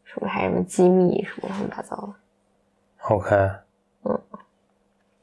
[0.04, 2.14] 什么还有什么机密什么乱七八糟的。
[3.02, 3.50] OK，
[4.04, 4.18] 嗯，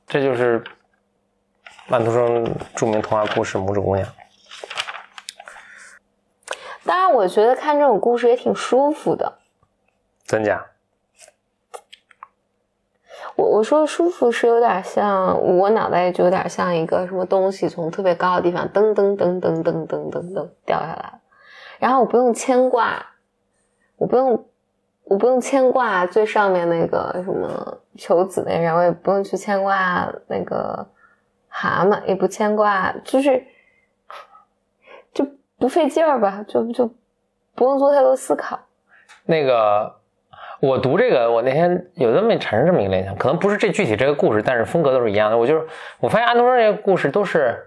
[0.06, 0.63] 这就是
[1.88, 4.08] 曼徒生著名童话故事《拇指姑娘》。
[6.86, 9.39] 当然，我觉得看这种故事也挺舒服的。
[10.23, 10.63] 真假？
[13.39, 21.21] 我我说舒服是有点像，我脑袋就有点像一个什么东西从特别高的地方噔噔噔噔噔噔噔噔掉下来，
[21.80, 23.06] 然后我不用牵挂，
[23.95, 24.45] 我不用
[25.06, 30.86] 我不用牵挂最上面那个什么求子那人，我也不用去牵挂那个
[31.47, 33.41] 蛤蟆，也不牵挂，就是
[35.13, 35.25] 就
[35.58, 36.91] 不费劲儿吧，就就
[37.56, 38.60] 不用做太多思考。
[39.23, 39.98] 那个，
[40.60, 45.38] 我读这个，我那天有这么产生这么一个联想，可能不是这具体这个故事，但是风格都是一样的。
[45.38, 45.65] 我就是
[46.00, 47.58] 我发现安徒生这个故事都是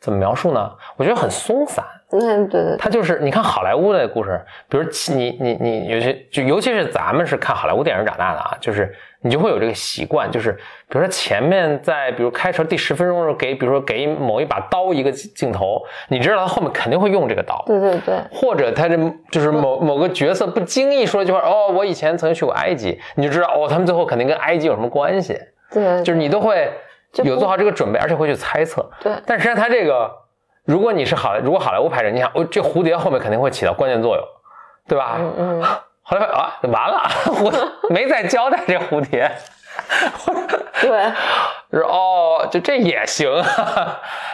[0.00, 0.72] 怎么描述呢？
[0.96, 1.84] 我觉得很松散。
[2.10, 18.96] 嗯，对对对，它就是你看好莱坞的故事，比如你你你有些就尤其是咱们是看好莱坞电影长大的啊，就是你就会有这个习惯，就是比如说前面在比如开车第十分钟的时候给比如说给某一把刀一个镜头，你知道他后面肯定会用这个刀，对对对，或者他这
[19.30, 25.36] 就是某某个角色不经意说一句话，哦，我以前曾经去过埃及，你就知道哦，他们最后肯定跟埃及有什么关系，
[25.72, 26.72] 对，就是你都会
[27.24, 28.88] 有做好这个准备，而且会去猜测。
[29.00, 30.08] 对但实际上他这个，
[30.64, 34.24] 如果你是好，如果好莱坞拍摄，你想，哦，这蝴蝶后面肯定会起到关键作用，
[34.86, 35.16] 对吧？
[35.18, 35.64] 嗯嗯。
[36.08, 37.02] 后来啊，完了，
[37.44, 39.30] 我没再交代这蝴蝶，
[40.80, 41.12] 对，
[41.70, 43.30] 就是哦，就这也行，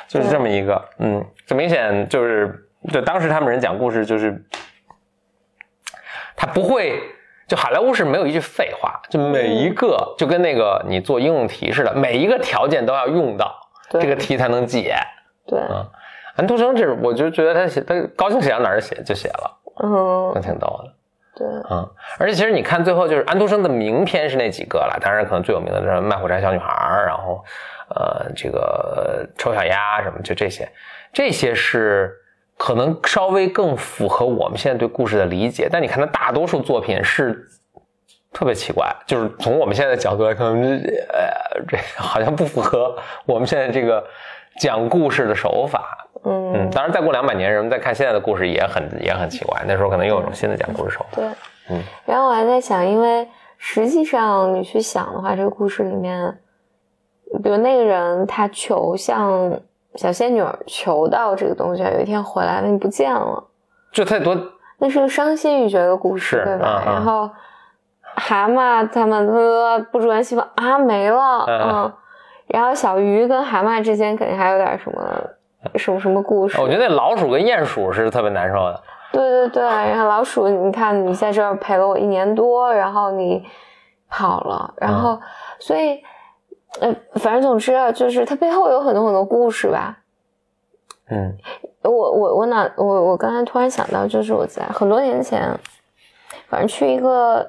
[0.06, 4.40] 就是这么一个，嗯，这明显就是，就当时他们人讲故事，就是
[6.36, 7.02] 他不会，
[7.48, 13.52] 就好莱坞是没有一句废话，就每一个就跟那个你做应用题似的，每一个条件都要用到，
[13.90, 14.00] 对。
[14.00, 14.94] 这个题才能解。
[15.44, 15.84] 对，嗯。
[16.36, 20.32] 安徒生这，我就觉得他写，他高兴写到哪儿写就写了，嗯。
[20.36, 20.92] 那，挺逗的。
[21.36, 26.66] 对，嗯，而且其实你看最后就是安徒生的名篇是那几个了，当然可能最有名的是《卖火柴小女孩》，
[27.04, 27.44] 然后
[27.90, 30.68] 呃这个丑小鸭什么，就这些，
[31.12, 32.12] 这些是
[32.56, 35.68] 可能稍微更符合我们现在对故事的理解。
[35.68, 37.44] 但你看他大多数作品是
[38.32, 44.04] 特别奇怪，就是从我们现在的角度来看，呃，这好像不符合我们现在这个
[44.60, 46.03] 讲故事的手法。
[46.24, 51.16] 嗯，嗯，当然再过两百年，人们再看现在的故事也很也很奇怪，那时候可能又有一种新的讲故事手法。
[51.16, 51.26] 对，
[51.70, 56.38] 嗯，然后我还在想，因为实际上你去想的话，这个故事里面，
[57.42, 59.52] 比如那个人他求向
[59.96, 63.44] 小仙女求到这个东西，有一天回来了，你不见了，
[63.92, 64.36] 这太多
[64.78, 66.82] 那是个伤心欲绝的故事，对吧？
[66.84, 67.30] 然后
[68.16, 71.92] 蛤蟆他们呃不住完希望啊没了，嗯嗯，
[72.48, 75.02] 然后小鱼跟蛤蟆之间肯定还有点什么
[75.76, 78.82] 什么什么故事，我觉得那老鼠跟鼹鼠是特别难受的。
[79.12, 83.44] 对对对，然后老鼠，你看你在这儿陪了我一年多，然后你
[84.08, 85.20] 跑了，然后、
[85.58, 86.02] 所以
[86.80, 89.98] 呃，反正总之啊，就是它背后有很多很多故事吧。
[91.10, 91.36] 嗯
[91.82, 95.48] 我我我哪我我刚才突然想到，就是我在很多年前，
[96.48, 97.46] 反正去一个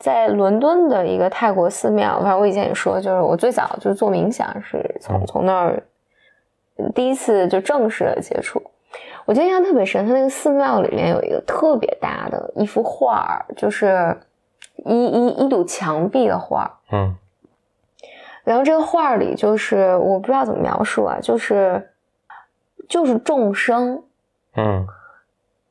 [0.00, 5.82] 在伦敦的一个泰国寺庙，反正我以前也说，就是我最早就是做冥想是从嗯从那儿
[6.94, 8.62] 第一次就正式的接触。
[9.24, 14.16] 我记得印象特别深，他那个寺庙里面有一个特别大的一幅画儿，就是
[14.84, 17.16] 一一一堵墙壁的画儿，嗯。
[18.44, 21.90] 然后这个画儿里就是我不知道怎么描述啊，就是
[22.88, 24.00] 就是众生，
[24.54, 24.86] 嗯，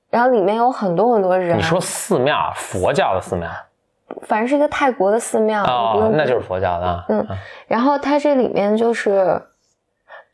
[0.10, 1.58] 然后里面有很多很多人。
[1.58, 3.50] 你说寺庙，佛教的寺庙？
[4.24, 7.06] 反正是一个泰国的寺庙，哦那就是佛教的啊。
[7.08, 7.26] 嗯。
[7.68, 9.42] 然后它这里面就是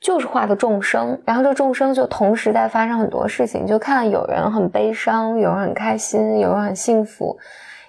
[0.01, 7.37] 就是画的众生，然后这众生就同时在发生很多事情，就看有人很悲伤，有人很开心，有人很幸福，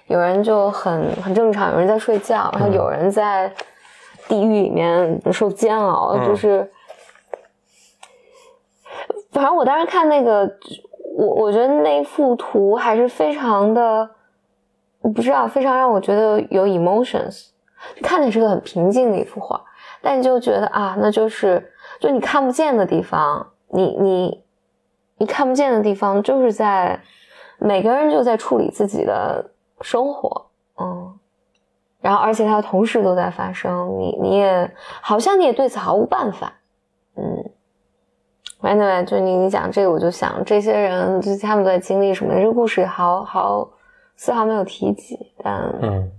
[0.07, 3.51] 有人就很很正常，有人在睡觉，然后有人在
[4.27, 6.71] 地狱里面受煎熬，嗯就是。
[9.33, 10.47] 反正我当时看那个，
[11.17, 14.07] 我我觉得那幅图还是非常的，
[15.01, 17.47] 我不知道，非常让我觉得有 emotions，
[18.03, 19.59] 看着是个很平静的一幅画，
[20.03, 21.72] 但你就觉得啊，那就是
[22.03, 24.43] 就你看不见的地方，你你
[25.19, 26.99] 你看不见的地方，就是在
[27.59, 30.47] 每个人就在处理自己的生活，
[30.81, 31.17] 嗯，
[32.01, 36.53] 然后而且它同时都在发生，你你也好像你也对此毫无办法，
[37.15, 37.51] 嗯。
[38.63, 42.33] Anyway，就你你讲这个，我就想这些人，就他们在经历什么？
[42.35, 43.69] 这个故事好好
[44.17, 46.11] 丝毫没有提及，但嗯，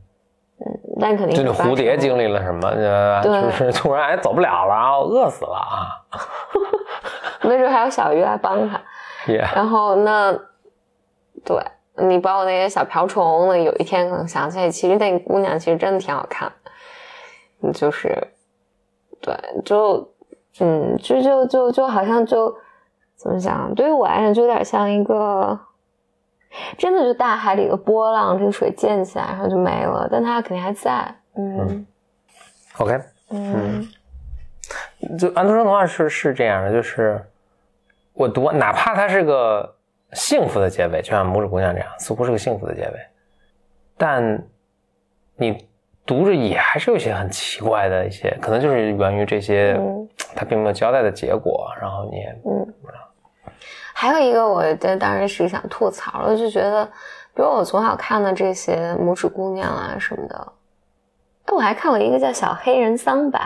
[1.00, 2.70] 但肯定这个是蝴蝶经历了什么？
[3.22, 6.00] 就是 突然哎走不了了啊，我饿死了啊。
[7.42, 8.80] 没准还有小鱼来帮他。
[9.26, 10.32] 也然后那，
[11.44, 11.56] 对
[11.96, 16.52] 你包括那些小瓢虫，那有一天可能想起来，其实那个姑娘其实真的挺好看，
[17.62, 18.28] 嗯，就是，
[19.20, 20.08] 对，就，
[20.60, 22.54] 嗯，就就就就好像就
[23.16, 23.74] 怎么讲？
[23.74, 25.58] 对于我来讲，就有点像一个。
[26.78, 31.14] 真的就大海里的波浪，这个水溅起来，然后就没了，但它肯定还在。
[31.36, 31.86] 嗯
[32.78, 33.88] OK，嗯
[35.18, 37.20] 就安徒生童话是是这样的，就是
[38.12, 39.74] 我读，哪怕它是个
[40.12, 42.94] 幸福的结尾，就像《拇指姑娘》这样，似乎是个幸福的结尾，
[43.96, 44.42] 但
[45.36, 45.66] 你
[46.06, 52.74] 读着也还是有些很奇怪的一些，可能就是源于这些嗯他并没有交代的结果，然后你也嗯。
[54.04, 56.84] 还有一个，我这当然是想吐槽了，就觉得，
[57.34, 60.52] 比如我从小看的这些拇指姑娘啊什么的，
[61.46, 63.38] 哎，我还看过一个叫《小黑人桑白》，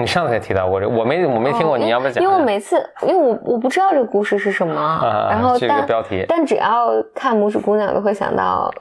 [0.00, 2.22] 你上次也提到过这个，我没我没听过，哦你要不要讲？
[2.22, 6.24] 因为我每次，因为我我不知道这个故事是什么，啊然后这个但标题。
[6.28, 8.72] 但只要看拇指姑娘，都会想到，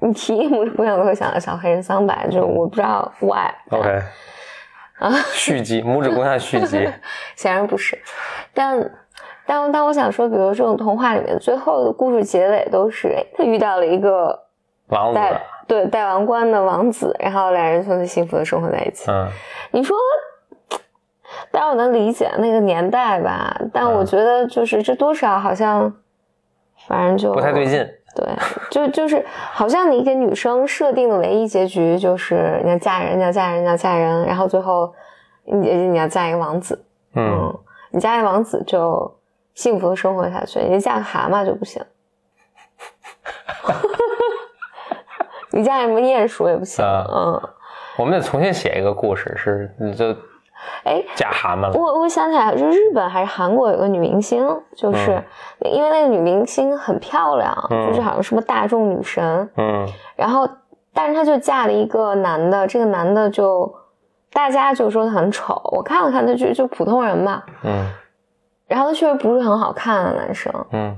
[0.00, 3.54] 你提拇指姑娘，都会想到小黑人桑白，就是我不知道 why。
[3.70, 4.02] OK
[4.98, 6.88] 啊，续集，拇指姑娘续集，
[7.36, 7.96] 显然不是，
[8.52, 8.90] 但
[9.46, 14.38] 但但我想说，比如这种童话里面最后的故事结尾都是，哎，他遇到了一个
[14.88, 19.10] 王子，戴对戴王冠的王子，然后两人从此幸福的生活在一起。
[19.10, 19.28] 嗯
[19.74, 19.96] 你说，
[21.50, 25.92] 当然我能理解那个年代吧，但我嗯觉得就是这多少好像，
[26.86, 27.66] 反正就不太对。
[27.66, 28.26] 劲，对，
[28.70, 34.92] 就就是好像你给女生设定的唯一结局就是你要嫁人，你要嫁人，你要嫁人，然后最后
[35.44, 35.56] 你
[35.88, 37.50] 你要嫁一个王子，嗯，
[37.90, 39.10] 你嫁一个王子就
[39.54, 41.84] 幸福的生活下去， 你嫁个蛤蟆就不行。
[45.50, 47.06] 你嫁什么鼹鼠也不行，啊。
[47.08, 47.40] 嗯，
[47.98, 50.06] 我们得重新写一个故事，是你就
[50.84, 55.22] 哎，嫁蛤蟆了，我我想起来，就日本还是韩国有个女明星，就是、
[55.60, 57.86] 因为那个女明星很漂亮，嗯。
[57.88, 59.86] 就是好像什么大众女神，嗯。
[60.16, 60.48] 然后
[60.94, 63.72] 但是她就嫁了一个男的，这个男的就
[64.32, 67.86] 大家就说他很丑，我看了看他就就普通人嘛，嗯
[68.72, 70.96] 然后他确实不是很好看的男生，嗯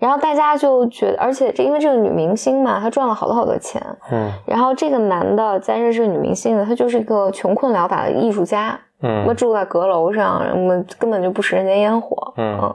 [0.00, 3.80] 然后大家就觉得，而且这因为这个女明星嘛，她赚了好多好多钱，
[4.10, 12.74] 嗯然后这个男的在认识女明星的，他就是一个穷困潦倒的艺术家，嗯住在阁楼上，什么根本就不食人间烟火，嗯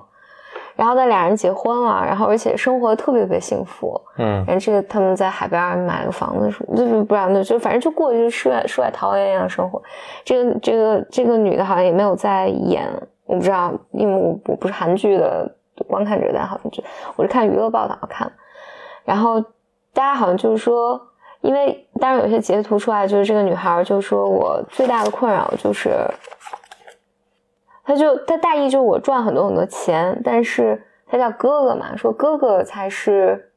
[0.76, 3.99] 然后那俩人结婚了，然后而且生活得特别特别幸福。
[4.18, 9.82] 嗯然后这个他们在海边买了个房子，什么就是不然的，就反正就过就是世外世外桃源一样的生活。
[10.24, 12.88] 这个这个这个女的好像也没有在演，
[13.26, 15.51] 我不知道，因为我我不是韩剧的
[15.88, 16.84] 观看者，但好像就
[17.15, 18.32] 我是看娱乐报道看。
[19.03, 19.41] 然后
[19.93, 20.99] 大家好像就是说，
[21.41, 25.91] 因为当然有些截图出来，就是这个女孩就说我最大的困扰就是，
[27.84, 33.51] 她就她大意就是我赚很多很多钱，但是她叫哥哥嘛，说哥哥才是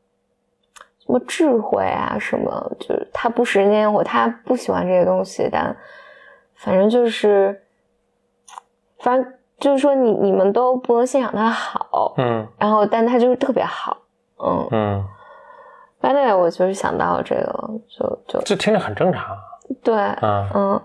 [0.98, 5.74] 什么智慧啊什么，就是他不食人间烟火，他不喜欢这些东西，但
[6.54, 7.62] 反正就是，
[8.98, 13.96] 反正就是说你你们都不能欣赏他好，嗯然后但他就是特别好，
[14.38, 15.04] 嗯，嗯，
[16.00, 19.36] 反正我就是想到这个了，就就这听着很正常。
[19.82, 20.82] 对，嗯，嗯，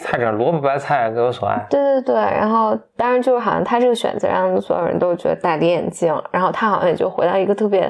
[0.00, 1.66] 菜这萝卜白菜各有所爱。
[1.68, 7.88] 对对对，然后当然就是好像他这个选择让所有人都觉得戴着眼镜，然后他好像也就回到一个特别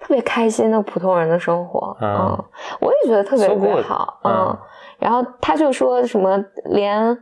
[0.00, 2.44] 特别开心的普通人的生活，嗯嗯，
[2.80, 4.58] 我也觉得特别 So 特别 good，好，嗯嗯，
[5.00, 7.18] 然后他就说什么连。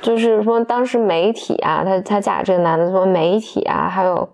[0.00, 4.28] 就是说，当时媒体啊，他他嫁这个男的，说媒体啊，还有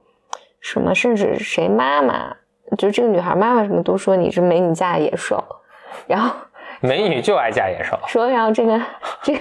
[0.61, 2.37] 什么，甚至谁妈妈，
[2.77, 5.43] 就这个女孩妈妈什么都说你是美女嫁野兽，
[6.07, 6.31] 然后
[6.81, 7.99] 美女就爱嫁野兽。
[8.07, 8.81] 说然后这个
[9.23, 9.41] 这个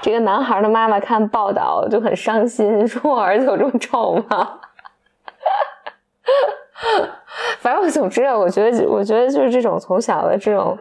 [0.00, 4.60] 这个男孩的妈妈看报道就很伤心，说我儿子有这么丑吗？
[7.58, 10.78] 反正我总之，我觉得我觉得就是这种从小的这种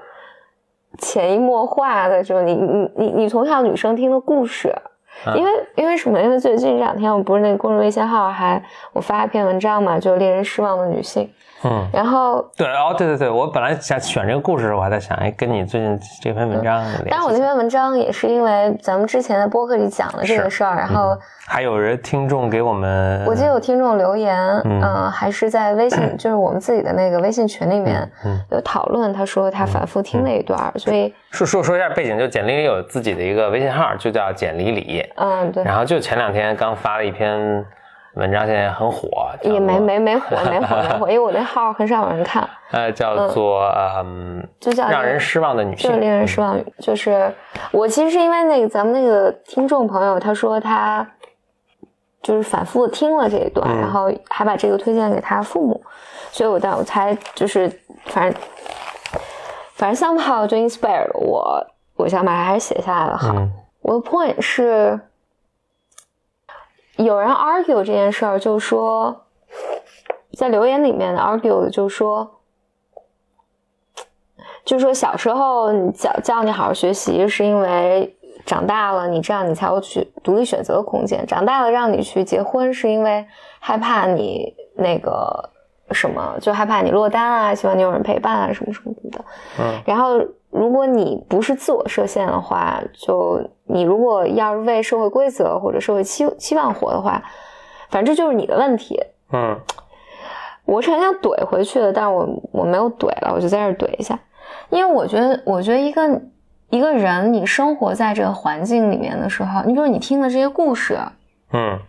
[0.97, 4.69] 潜移默化的这种，你你你你从小女生听的故事。
[4.69, 4.85] 嗯
[5.33, 6.21] 因为因为什么？
[6.21, 11.31] 因为最近这两天我不是那个公众微信号还我发一篇文章嘛，就令人失望的女性。
[11.63, 24.81] 嗯，然后对哦，对对对，我本来想选这个故事，我还在想，哎，跟你最近这篇文章但是我那篇文章也是因为咱们之前的播客里讲了这个事儿，然后还有人听众给我们，我记得有听众留言，嗯。
[24.85, 37.65] 嗯、还是在微信， 就是我们自己的那个微信群里面嗯有讨论，他说他反复听了一段儿，所以说说说一下背景，就简历里有自己的一个微信号，就叫简历里，嗯，对，然后就前两天刚发了一篇
[38.15, 43.65] 文章，现在很火，也没没没火没火没火，因为我那号很少有人看， 呃叫做
[43.99, 46.57] 嗯，就叫让人失望的女性就是，令人失望。
[46.79, 47.33] 就是
[47.71, 51.05] 我其实是因为那个咱们那个听众朋友，他说他
[52.23, 55.81] 就是反复听了这一段，嗯然后还把这个推荐给他父母，
[56.31, 57.69] 所以我当我才就是
[58.05, 58.41] 反正
[59.73, 61.61] 反正 somehow 就 inspired 我，
[61.97, 63.33] 我想把它还是写下来了好。
[63.35, 63.51] 嗯
[63.81, 64.99] 我的 point 是，
[66.97, 69.25] 有人 argue 这件事儿，就说
[70.33, 72.39] 在留言里面 argue 的就说，
[74.63, 78.15] 就说小时候你教教你好好学习，是因为
[78.45, 83.25] 长大了你这样你才有去独立选择的空间；长大了让你去结婚，是因为
[83.59, 85.49] 害怕你那个
[85.91, 89.25] 什么，就害怕你落单啊，希望你有人陪伴啊，什么什么的。
[89.59, 90.17] 嗯然后，
[90.49, 97.23] 如果你不是自我设限的话，就你如果要是为社会规则或者社会期期望活的话，
[97.89, 98.99] 反正这就是你的问题。
[99.31, 99.59] 嗯
[100.65, 104.19] 我是很想怼回去的，但是我我没有怼了，我就在这儿怼一下，
[104.71, 106.21] 因为我觉得，我觉得一个
[106.71, 110.97] 一个人，你生活在这个环境里面的时候，你比如你听的这些故事，
[111.53, 111.79] 嗯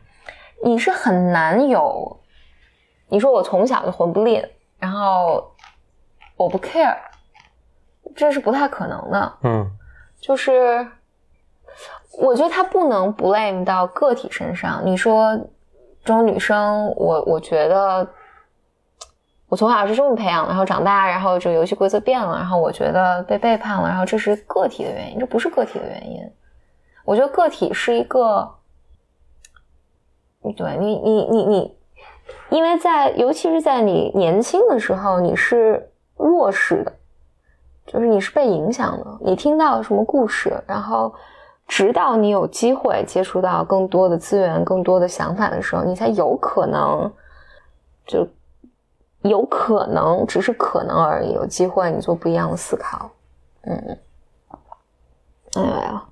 [0.62, 2.20] 你是很难有，
[3.09, 4.45] 你说我从小就混不吝，
[4.79, 5.53] 然后
[6.37, 6.97] 我不 care，
[8.14, 9.33] 这是不太可能的。
[9.43, 9.70] 嗯
[10.20, 10.87] 就是
[12.19, 14.81] 我觉得他不能 blame 到个体身上。
[14.85, 15.37] 你说
[16.05, 18.07] 这种女生，我我觉得
[19.49, 26.23] 我从小是这么培养的，然后长大，然后这个游戏规则变了，然后我觉得被背叛了，然后这是个体的原因，这不是个体的原因。
[27.05, 28.51] 我觉得个体是一个，
[30.57, 31.79] 对你你你你，
[32.51, 36.93] 因为在尤其是在你年轻的时候，你是弱势的。
[37.87, 41.14] 就是你是被影响的，你听到什么故事，然后
[41.67, 47.12] 直到你有机会接触到更多的资源、更多的想法的时候，你才有可能，
[48.07, 48.27] 就
[49.23, 53.11] 有可能，只是可能而已，有机会你做不一样的思考。
[53.62, 53.99] 嗯，
[55.55, 56.05] 哎呀，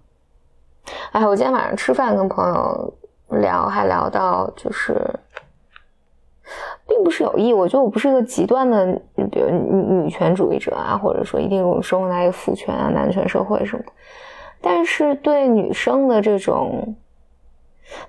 [1.12, 2.94] 哎，我今天晚上吃饭跟朋友
[3.28, 5.00] 聊，还聊到就是。
[6.86, 8.84] 并不是有意，我觉得我不是一个极端的，
[9.32, 13.82] 比如女女权主义者啊，或者说一定我生活在一个父权啊、男权社会什么。
[14.64, 16.96] 但是对女生的这种，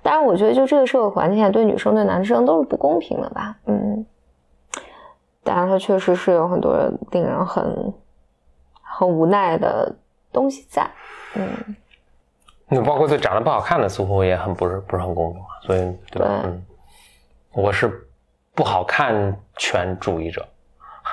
[0.01, 3.57] 当然我觉得就这个社会环境下，对女生对男生都是不公平的吧。
[3.65, 4.05] 嗯，
[5.43, 6.77] 当然它确实是有很多
[7.11, 7.93] 令人很
[8.81, 9.93] 很无奈的
[10.31, 10.89] 东西在。
[11.35, 11.75] 嗯，
[12.69, 15.79] 那包括对长得不好看的，似乎也很不是不是很公平嘛，所以
[16.09, 16.39] 对吧？
[16.41, 16.65] 对嗯，
[17.51, 18.07] 我是
[18.53, 20.47] 不好看权主义者，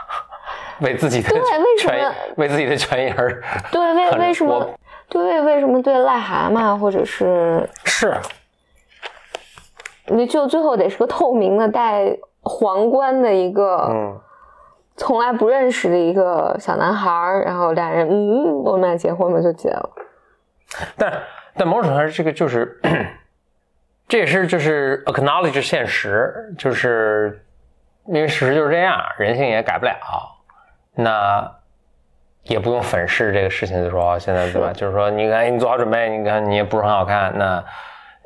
[0.80, 4.70] 为自己的对为什么为自己的权益而对，为为什么我？
[5.12, 8.16] 对，为为什么对癞蛤蟆或者是是
[10.06, 14.18] 你就最后得是个透明的戴皇冠的一个，嗯
[14.96, 19.90] 从来不认识的一个小男孩儿，然后俩人嗯，我们俩结婚吧就结了。
[20.96, 21.22] 但
[21.56, 22.80] 但某种程度上，这个就是，
[24.08, 27.44] 这也是就是 acknowledge 现实，就是
[28.06, 29.94] 因为事实就是这样，人性也改不了，
[30.94, 31.54] 那
[32.44, 34.72] 也不用粉饰这个事情，就说现在对吧？
[34.72, 37.62] 就是说，你看你做好准备，你看你也不是很好看，那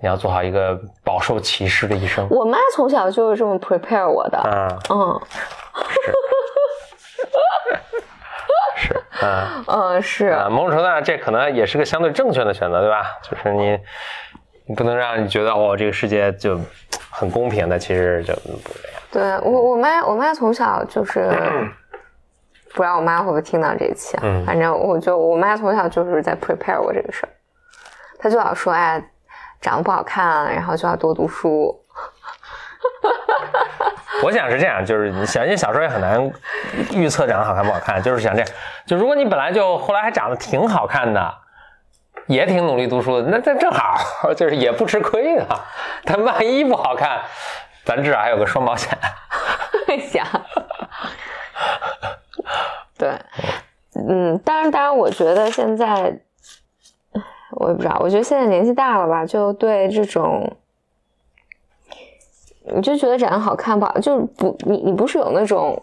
[0.00, 2.26] 你要做好一个饱受歧视的一生。
[2.30, 5.20] 我妈从小就是这么 prepare 我的，啊，嗯
[5.88, 6.12] 是，
[8.88, 9.64] 是， 嗯。
[9.66, 13.18] 嗯是，啊，某种程度上，这可能也是个相对正确的选择，对吧？
[13.22, 13.78] 就是你，
[14.66, 16.58] 你不能让你觉得哦，这个世界就
[17.10, 19.40] 很公平的，其实就不是这样。
[19.40, 21.30] 对我我妈我妈从小就是，
[22.76, 24.20] 不知道我妈会不会听到这一期啊？
[24.22, 27.28] 嗯反正我就我妈从小就是在 prepare 我这个事儿，
[28.18, 29.02] 她就老说哎，
[29.62, 31.74] 长得不好看，然后就要多读书。
[34.22, 36.30] 我想是这样，就是你小，因为小时候也很难
[36.92, 38.48] 预测长得好看不好看，就是想这样。
[38.86, 41.34] 就如果你本来就后来还长得挺好看的，
[42.26, 45.46] 也挺努力读书的，那这正好 就是也不吃亏的。
[46.04, 47.22] 但万一不好看，
[47.86, 48.90] 咱至少还有个双保险。
[49.86, 50.26] 会想，
[53.92, 56.18] 对，嗯，当然，当然，我觉得现在，
[57.52, 60.52] 我也不知道，我觉得现在年纪大了吧，就对这种，
[62.74, 65.82] 你就觉得长得好看不好，就是不，你你不是有那种，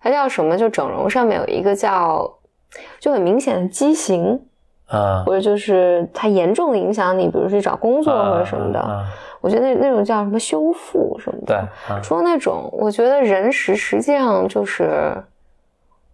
[0.00, 0.56] 它叫什么？
[0.56, 2.30] 就整容上面有一个叫，
[2.98, 4.40] 就很明显的畸形，
[4.88, 9.04] 啊，或者就是它严重的影响你，比如去找工作或者什么的。
[9.42, 11.46] 我觉得那那种叫什么修复什么的。
[11.46, 11.56] 对，
[11.94, 15.16] 嗯说那种，我觉得人实实际上就是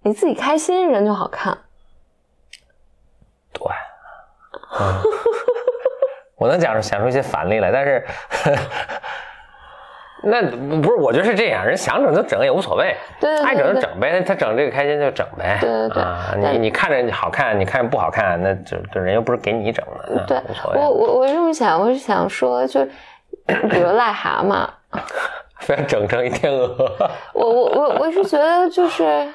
[0.02, 1.56] 你自己开心，人就好看。
[3.52, 3.62] 对，
[4.80, 5.02] 嗯，
[6.36, 8.04] 我能讲出想出一些反例来，但是
[10.24, 10.40] 那
[10.80, 20.38] 不是，我觉得是这样，人想整就整也无所谓，对爱整就整呗，他整这个开心就整呗，对对对啊，你你看着好看，你看着不好看，那就就人又不是给你整的，那对。
[20.48, 22.84] 无所我谓，我我这么想，我是想说，就
[23.46, 24.68] 比如 癞蛤蟆，
[25.58, 29.28] 非要整成一天鹅，我我我我是觉得就是，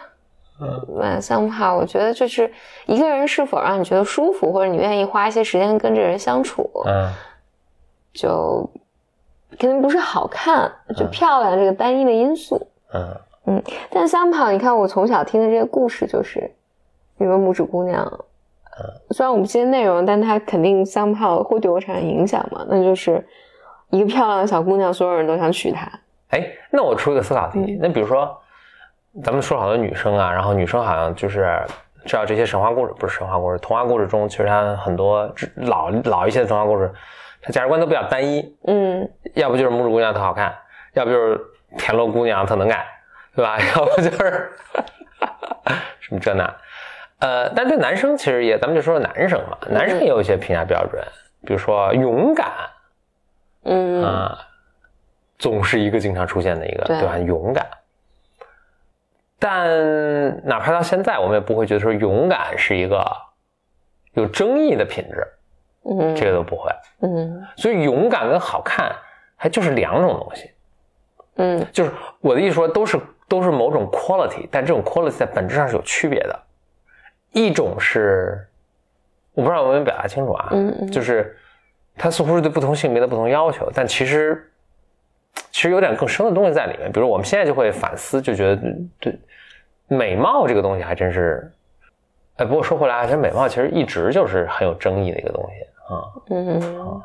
[0.59, 2.51] 嗯，像哈，我觉得就是
[2.85, 7.11] 一个人是否让你觉得舒服，或者你愿意花一些时间跟这人相处，嗯
[8.13, 8.67] 就
[9.59, 12.67] 肯定不是好看，就漂亮这个单一的因素。
[12.93, 16.51] 嗯嗯但 somehow，你看我从小听的这些故事，就是
[17.17, 18.05] 比如拇指姑娘，
[19.11, 22.65] 虽然我不记得内容，但它肯定 somehow 会对我产生影响嘛。
[22.67, 23.23] 那就是
[23.89, 25.87] 一个漂亮的小姑娘，所有人都想娶她。
[26.29, 28.37] 哎，那我出一个思考题，嗯那比如说，
[29.24, 31.59] 咱们说好多女生啊，然后女生好像就是
[32.05, 36.91] 知道这些神话故事，不是神话故事，童话故事中，其实它很多老老一些的童话故事，
[37.41, 40.55] 它价值观都比较单一，嗯，要不就是拇指姑娘特好看，
[40.93, 41.39] 要不就是
[41.78, 42.86] 田螺姑娘特能干，
[43.36, 43.57] 对吧？
[43.76, 44.51] 要不就是
[45.99, 46.55] 什么这那，
[47.20, 51.03] 呃，但对男生其实也，咱们就说男生嘛，男生也有一些评价标准，
[51.45, 52.47] 比如说勇敢
[53.63, 54.38] 嗯，啊、
[55.38, 57.18] 总是一个经常出现的一个，对对吧？
[57.18, 57.65] 勇敢。
[59.39, 59.67] 但
[60.47, 63.05] 哪怕到现在，我们也不会觉得说勇敢是一个
[64.13, 65.27] 有争议的品质，
[65.83, 66.71] 嗯，这个都不会。
[67.01, 68.91] 嗯所以勇敢跟好看
[69.35, 70.51] 还就是两种东西。
[71.35, 76.39] 嗯就是我的意思说，都是都是某种 quality，但这种 quality 在本质上是有区别的。
[77.31, 78.47] 一种是，
[79.33, 81.38] 我不知道我有没有表达清楚啊，嗯嗯就是
[81.95, 84.51] 它似乎是对不同性别的不同要求，但其实
[85.51, 86.91] 其实有点更深的东西在里面。
[86.91, 88.59] 比如我们现在就会反思，就觉得
[88.99, 89.19] 对
[89.88, 91.51] 美貌这个东西还真是，
[92.38, 96.03] 哎，不过说回来，其实美貌其实一直就是很有争议的一个东西啊。
[96.29, 97.01] 嗯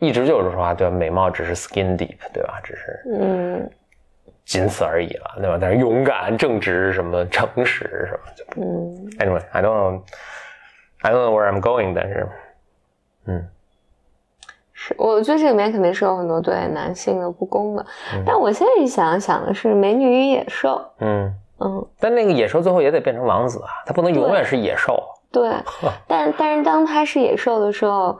[0.00, 0.94] 一直就是说啊，对吧？
[0.94, 2.60] 美貌只是 skin deep，对吧？
[2.62, 3.70] 只是嗯
[4.44, 5.56] 仅此而已了，对吧？
[5.58, 12.28] 但是勇敢、正直、什么诚实什么就嗯 anyway，I don't know，I don't know where I'm going，但是，
[13.26, 13.48] 嗯
[14.74, 17.86] 是，我觉得这里面肯定是有很多对男性的不公的。
[18.14, 20.76] 嗯但我现在一想，想的是《美女与野兽》。
[20.98, 25.02] 嗯，嗯，但那个野兽最后也得变成王子啊，他不能永远是野兽。
[25.32, 25.50] 对。
[26.06, 28.18] 但但是当他是野兽的时候，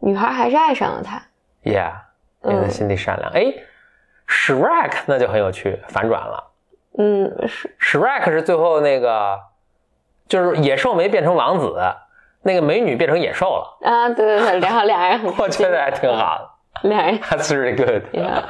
[0.00, 1.22] 女孩还是爱上了他。
[1.64, 1.92] Yeah，
[2.42, 3.30] 因为他嗯心地善良。
[3.32, 3.52] 哎
[4.28, 6.44] ，Shrek 那就很有趣，反转了。
[6.98, 9.38] 嗯，是 Shrek 是最后那个，
[10.28, 11.76] 就是野兽没变成王子，
[12.42, 13.78] 那个美女变成野兽了。
[13.88, 18.02] 啊，对对对，然后俩人很 我觉得还挺好的俩人 That's really good.
[18.12, 18.42] Yeah.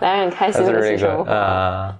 [0.00, 1.26] 俩人很开心的一起 really 生 good.
[1.28, 1.32] 活。
[1.34, 1.94] 啊，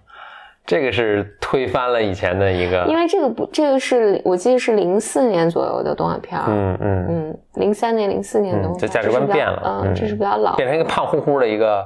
[0.64, 7.06] 这个是推翻了以前的一个，因为这个不，这个是我记得是零四年左右的动画片儿，嗯嗯。
[7.08, 11.84] 嗯，零三年、零四年的画片儿，就价值观变了，嗯，这是比较老，变成一个胖乎乎的一个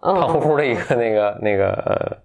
[0.00, 0.14] 嗯。
[0.14, 2.16] 胖乎乎的一个那个那个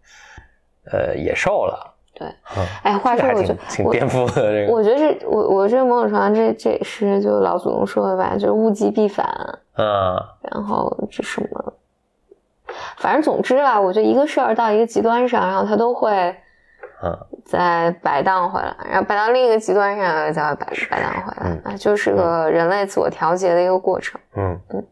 [0.92, 2.66] 呃呃野兽了，对嗯。
[2.84, 9.28] 哎，话说我觉挺挺颠覆的这个，我觉得这我我这某种程度上这这也是就老祖宗说的吧，就是物极必反，
[9.78, 10.16] 嗯。
[10.52, 11.74] 然后这什么，
[12.98, 16.36] 反正总之吧，我觉得一个事儿到一个极端上，然后它都会
[17.04, 24.20] 嗯再摆荡回来，然后摆到另一个极端上，又再摆摆荡回来，啊，就是个人类自我调节的一个过程。
[24.36, 24.86] 嗯嗯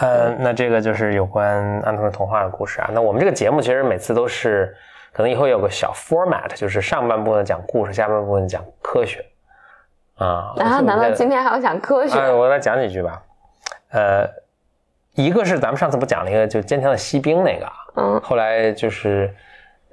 [0.00, 2.88] 呃，那这个就是有关安徒生童话的故事啊。
[2.92, 4.72] 那我们这个节目其实每次都是，
[5.12, 9.26] 可能以后有个小 format，就是上半部分讲故事，下半部分讲科学
[10.14, 10.54] 啊。
[10.56, 11.30] 然后，难道今天？
[11.30, 12.16] 天还要讲科学？
[12.16, 13.20] 哎，我来讲几句吧。
[13.90, 14.24] 呃，
[15.18, 19.34] 一个是咱们上次不讲了一个就坚强的锡兵那个啊，嗯后来就是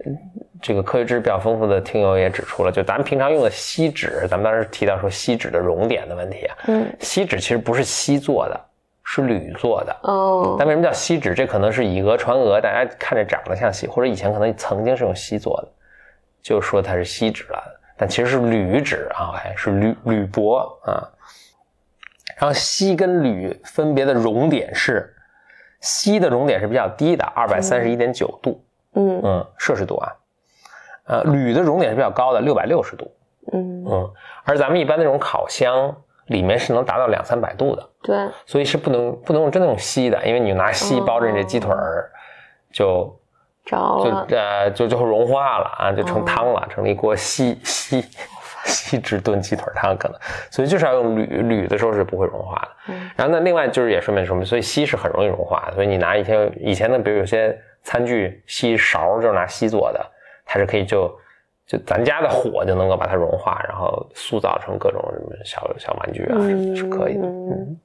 [0.05, 0.15] 嗯
[0.61, 8.59] 这个科学知识比较丰富的听友也指出了，就咱们平常用的锡纸，咱们当时提到说锡纸的熔点的问题啊，嗯锡纸其实不是锡做的，
[9.03, 9.95] 是铝做的。
[10.03, 11.33] 哦但为什么叫锡纸？
[11.33, 15.67] 这可能是以讹传讹，大家看着长得像锡，或者以前可能曾经是用锡做的，
[16.43, 17.59] 就说它是锡纸了，
[17.97, 21.09] 但其实是铝纸啊，还是铝铝箔啊。
[22.37, 25.14] 然后锡跟铝分别的熔点是，
[25.85, 28.59] 锡的熔点是比较低的，二百三十一点九度，
[28.95, 30.11] 嗯嗯，摄氏度啊。
[31.05, 33.11] 呃，铝的熔点是比较高的，六百六十度，
[33.53, 34.11] 嗯，嗯，
[34.43, 37.89] 而咱们一般那种烤箱里面是能达到两三百度的。
[38.01, 42.09] 对，所以是不能不能用真的用锡的，因为你拿锡包着你这鸡腿儿，
[42.71, 43.15] 就
[43.63, 44.25] 就着了。
[44.31, 48.03] 呃就就会融化了啊，就成哦汤了，成了一锅锡锡
[48.65, 50.19] 锡纸炖鸡腿汤可能，
[50.51, 52.93] 所以就是要用铝铝的时候是不会融化的。
[52.93, 60.05] 嗯然后呢，另外就是也顺便说明，所以锡是很容易融化的，所以你拿以前以前的，比如有些餐具锡勺就是拿锡做的，
[60.45, 61.17] 它是可以就。
[61.67, 67.25] 就咱家的火就能够把它融化，然后塑造成各种什么小小玩具啊，嗯是可以的。
[67.27, 67.79] 嗯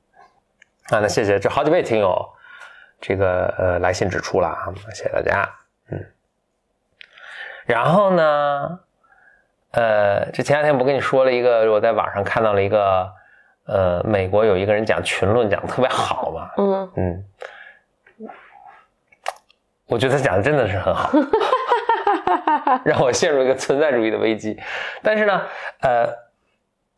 [0.90, 2.28] 啊，那谢谢这好几位听友，
[3.00, 5.50] 这个呃来信指出了啊，谢谢大家，
[5.88, 6.04] 嗯。
[7.64, 8.78] 然后呢，
[9.72, 13.12] 呃，这前两天不跟你说了一个，我在网上看到了一个，
[13.66, 17.24] 呃，美国有一个人讲群论讲的特别好嘛， 嗯嗯，
[19.86, 21.10] 我觉得他讲的真的是很好，
[22.84, 24.60] 让我陷入一个存在主义的危机。
[25.02, 25.42] 但是呢，
[25.82, 26.08] 呃，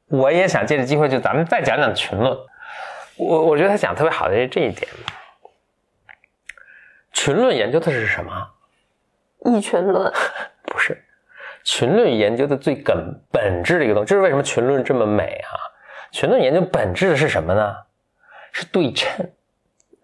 [0.08, 2.34] 我也想借着机会，就咱们再讲讲群论。
[3.16, 4.90] 我我觉得他讲得特别好的是这一点，
[7.12, 8.48] 群论研究的是什么？
[9.44, 10.10] 一群论。
[10.64, 11.01] 不是，
[11.64, 12.96] 群论研究的最根
[13.30, 15.50] 本质的一个东西，这是为什么群论这么美啊？
[16.10, 17.74] 群论研究本质的是什么呢？
[18.52, 19.30] 是对称。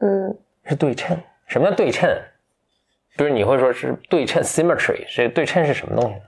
[0.01, 1.17] 嗯是对称。
[1.47, 2.09] 什么叫对称？
[3.17, 6.23] 就是你会说是对称 （symmetry），这对称是什么东西呢？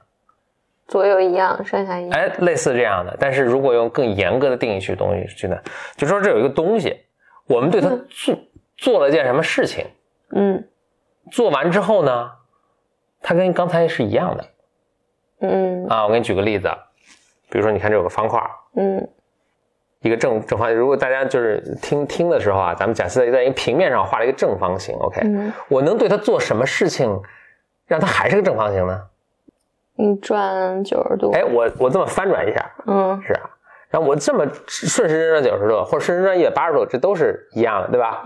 [0.89, 2.11] 左右一样，上下一样。
[2.11, 3.17] 哎，类似这样的。
[3.21, 5.57] 但是如果用更严格的定义去东西去呢，
[5.97, 7.05] 就说这有一个东西，
[7.47, 8.37] 我们对它做
[8.77, 9.87] 做了件什么事情，
[10.35, 10.67] 嗯
[11.31, 12.33] 做完之后呢，
[13.23, 14.45] 它跟刚才是一样的
[15.41, 16.07] 嗯啊。
[16.07, 16.69] 我给你举个例子，
[17.51, 18.41] 比如说你看这有个方块，
[18.77, 19.09] 嗯
[20.03, 27.21] 一个正正方，如果大家就是听听的时候啊，咱们假设在一个平面上画了一个正方形，OK，、嗯，我能对它做什么事情，
[27.87, 29.03] 让它还是个正方形呢？
[29.97, 31.31] 你转九十度。
[31.33, 33.51] 哎，我我这么翻转一下，嗯是啊，
[33.91, 38.23] 然后我这么顺时针转九十度，或者顺时针转一百八十度，这都是一样的，对吧？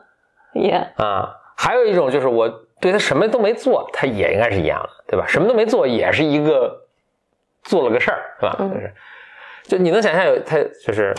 [0.54, 2.50] 也啊，还有一种就是我
[2.80, 5.26] 对他什么都没做，他也应该是一样的，对吧？
[5.26, 6.86] 什么都没做也是一个
[7.64, 8.56] 做了个事儿，是吧？
[8.60, 8.94] 嗯就是，
[9.64, 10.56] 就你能想象有他
[10.86, 11.14] 就是，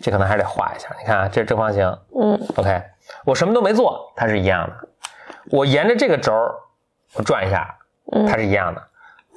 [0.00, 0.88] 这可能还是得画一下。
[0.98, 2.82] 你看啊，这是正方形嗯，OK，
[3.24, 4.88] 我什么都没做，它是一样的。
[5.50, 6.32] 我沿着这个轴
[7.14, 7.76] 我转一下，
[8.12, 8.82] 嗯它是一样的。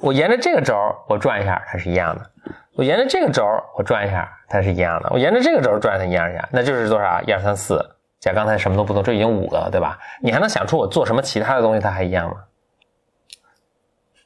[0.00, 0.74] 我沿着这个轴
[1.08, 2.30] 我转一下，它是一样的。
[2.74, 3.44] 我沿着这个轴
[3.76, 5.10] 我转一下，它是一样的。
[5.10, 7.20] 我沿着这个轴儿转它一样一下，那就是多少？
[7.26, 7.84] 一二三四，
[8.20, 9.98] 加刚才什么都不做，这已经五个了，对吧？
[10.20, 12.36] 你还能想出我做什么其他的东西它还一样吗？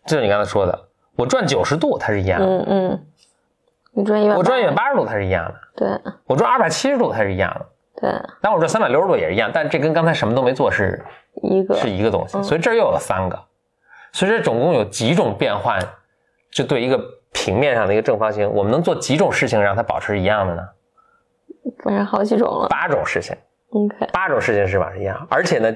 [0.07, 3.07] 就是你刚才说的，我转九十度它是一样的，嗯嗯，
[3.93, 7.67] 你转一百，我转一百八十度它是一样的，对我转二百七十度它是一样的，
[8.01, 11.05] 对，但我转三百六十度也是一样，但这跟刚才什么都没做是
[11.43, 13.39] 一个是一个东西，所以这又有了三个，
[14.13, 15.79] 所以这总共有几种变换，
[16.51, 16.99] 就对一个
[17.33, 20.63] 平面上的一个正方形，我们能做几种事情让它保持一样的呢？
[21.85, 22.69] 反正好几种了。
[22.69, 23.37] 八种事情，
[23.73, 25.75] OK，八种事情是保持一样，而且呢，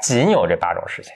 [0.00, 1.12] 仅有这八种事情，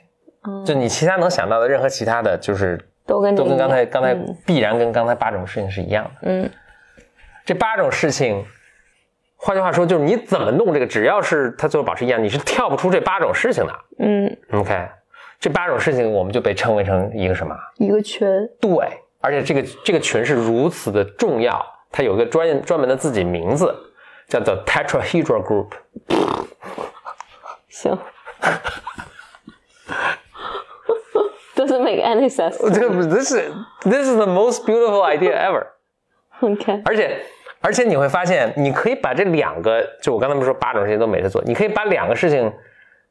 [0.46, 6.10] 嗯，就你其他能想到的任何其他的，就是都跟都跟刚才刚才嗯必然跟刚才八种事情是一样的。
[6.22, 6.50] 嗯。
[7.44, 8.44] 这八种事情
[9.36, 13.72] 换句话说，就是你怎么弄这个，只要是它最后保持一样，你是跳不出这八种事情的。
[13.98, 14.88] 嗯，OK，
[15.40, 17.52] 这八种事情我们就被称为成一个什么？
[17.78, 18.28] 一个群，
[18.60, 18.86] 对，
[19.20, 23.74] 而且这个这个群是如此的重要，它有一个专专门的自己名字，
[24.32, 25.72] 叫做 tetrahedral group。
[27.68, 27.98] 行。
[31.54, 32.56] Doesn't make any sense.
[32.72, 33.52] 这不，this is
[33.82, 35.66] this is the most beautiful idea ever。
[36.40, 37.22] OK，而且
[37.60, 42.50] 而且你会发现，你可以把这两个，就我刚才不是说八种事情都没得做，你可以把两个事情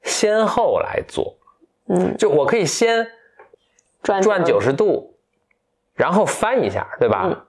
[0.01, 1.37] 先后来做。
[1.87, 3.07] 嗯，就我可以先
[4.01, 5.15] 转转九十度，
[5.93, 7.25] 然后翻一下，对吧？
[7.25, 7.45] 嗯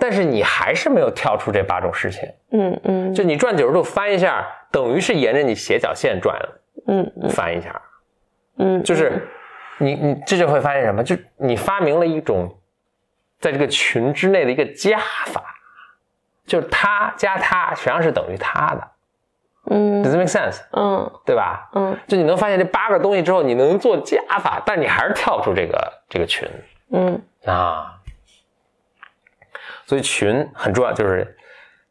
[0.00, 2.28] 但是你还是没有跳出这八种事情。
[2.52, 3.14] 嗯嗯。
[3.14, 6.38] 就你转九十度翻一下，等于是沿着你斜角线转
[6.86, 7.28] 嗯嗯。
[7.30, 7.80] 翻一下，
[8.58, 9.28] 嗯，就是
[9.78, 11.02] 你你这就会发现什么？
[11.02, 12.58] 就你发明了一种
[13.40, 15.42] 在这个群之内的一个加法，
[16.46, 18.88] 就是他加他实际上是等于他的。
[19.70, 20.62] 嗯，Does it make sense？
[20.72, 21.10] 嗯。
[21.26, 21.68] 对吧？
[21.74, 21.96] 嗯。
[22.06, 26.48] 就你能发现这八个东西之后，你能做加法，但你还是跳不出这个这个群。
[26.92, 27.20] 嗯。
[27.44, 27.94] 啊。
[29.88, 31.34] 所以群很重要，就是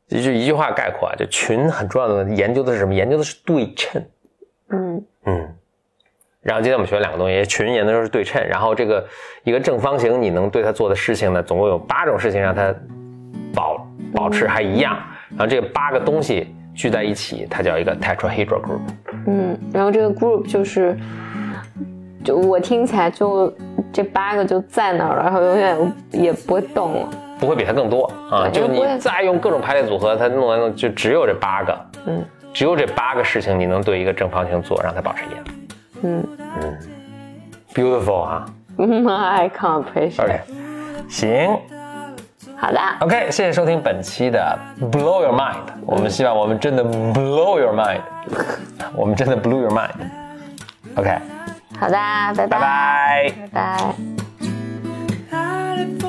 [0.10, 2.94] 一句一句话概括啊，就群很重要的研究的是什么？
[2.94, 4.00] 研究的是对称。
[4.70, 5.56] 嗯嗯，
[6.44, 9.04] 然后今天我们学了两个东西，群研究的是对称，然后这个
[9.44, 12.72] 一个正方形，你能对它做的事情呢，总共有八种事情让它
[13.52, 14.96] 保保持还一样，
[15.32, 18.82] 然后这个八个东西聚在一起，它叫一个 tetrahedral group。
[19.26, 20.96] 嗯，然后这个 group 就是，
[22.24, 23.52] 就我听起来就
[23.92, 27.10] 这八个就在那儿了，然后永远也不会动了。
[27.40, 28.50] 不会比它更多啊！
[28.50, 35.44] 就你再用各种排列组合，它弄完弄就只有这八个，嗯只有这八个事情你能对一个正方形做，让它保持一样。
[36.02, 36.28] 嗯
[36.62, 36.78] 嗯
[37.74, 38.46] Beautiful 啊，
[38.78, 40.24] my can't appreciate。
[40.24, 40.40] ！OK，
[41.08, 41.60] 行
[42.60, 44.58] 好的，，OK，谢谢收听本期的
[44.92, 45.58] Blow Your Mind。
[45.86, 48.02] 我们希望我们真的 Blow Your Mind，
[48.96, 49.92] 我们真的 Blow Your Mind。
[50.96, 51.16] OK，
[51.80, 51.94] 好的，
[52.36, 53.32] 拜拜拜。
[53.54, 53.94] 拜
[55.32, 56.07] 拜。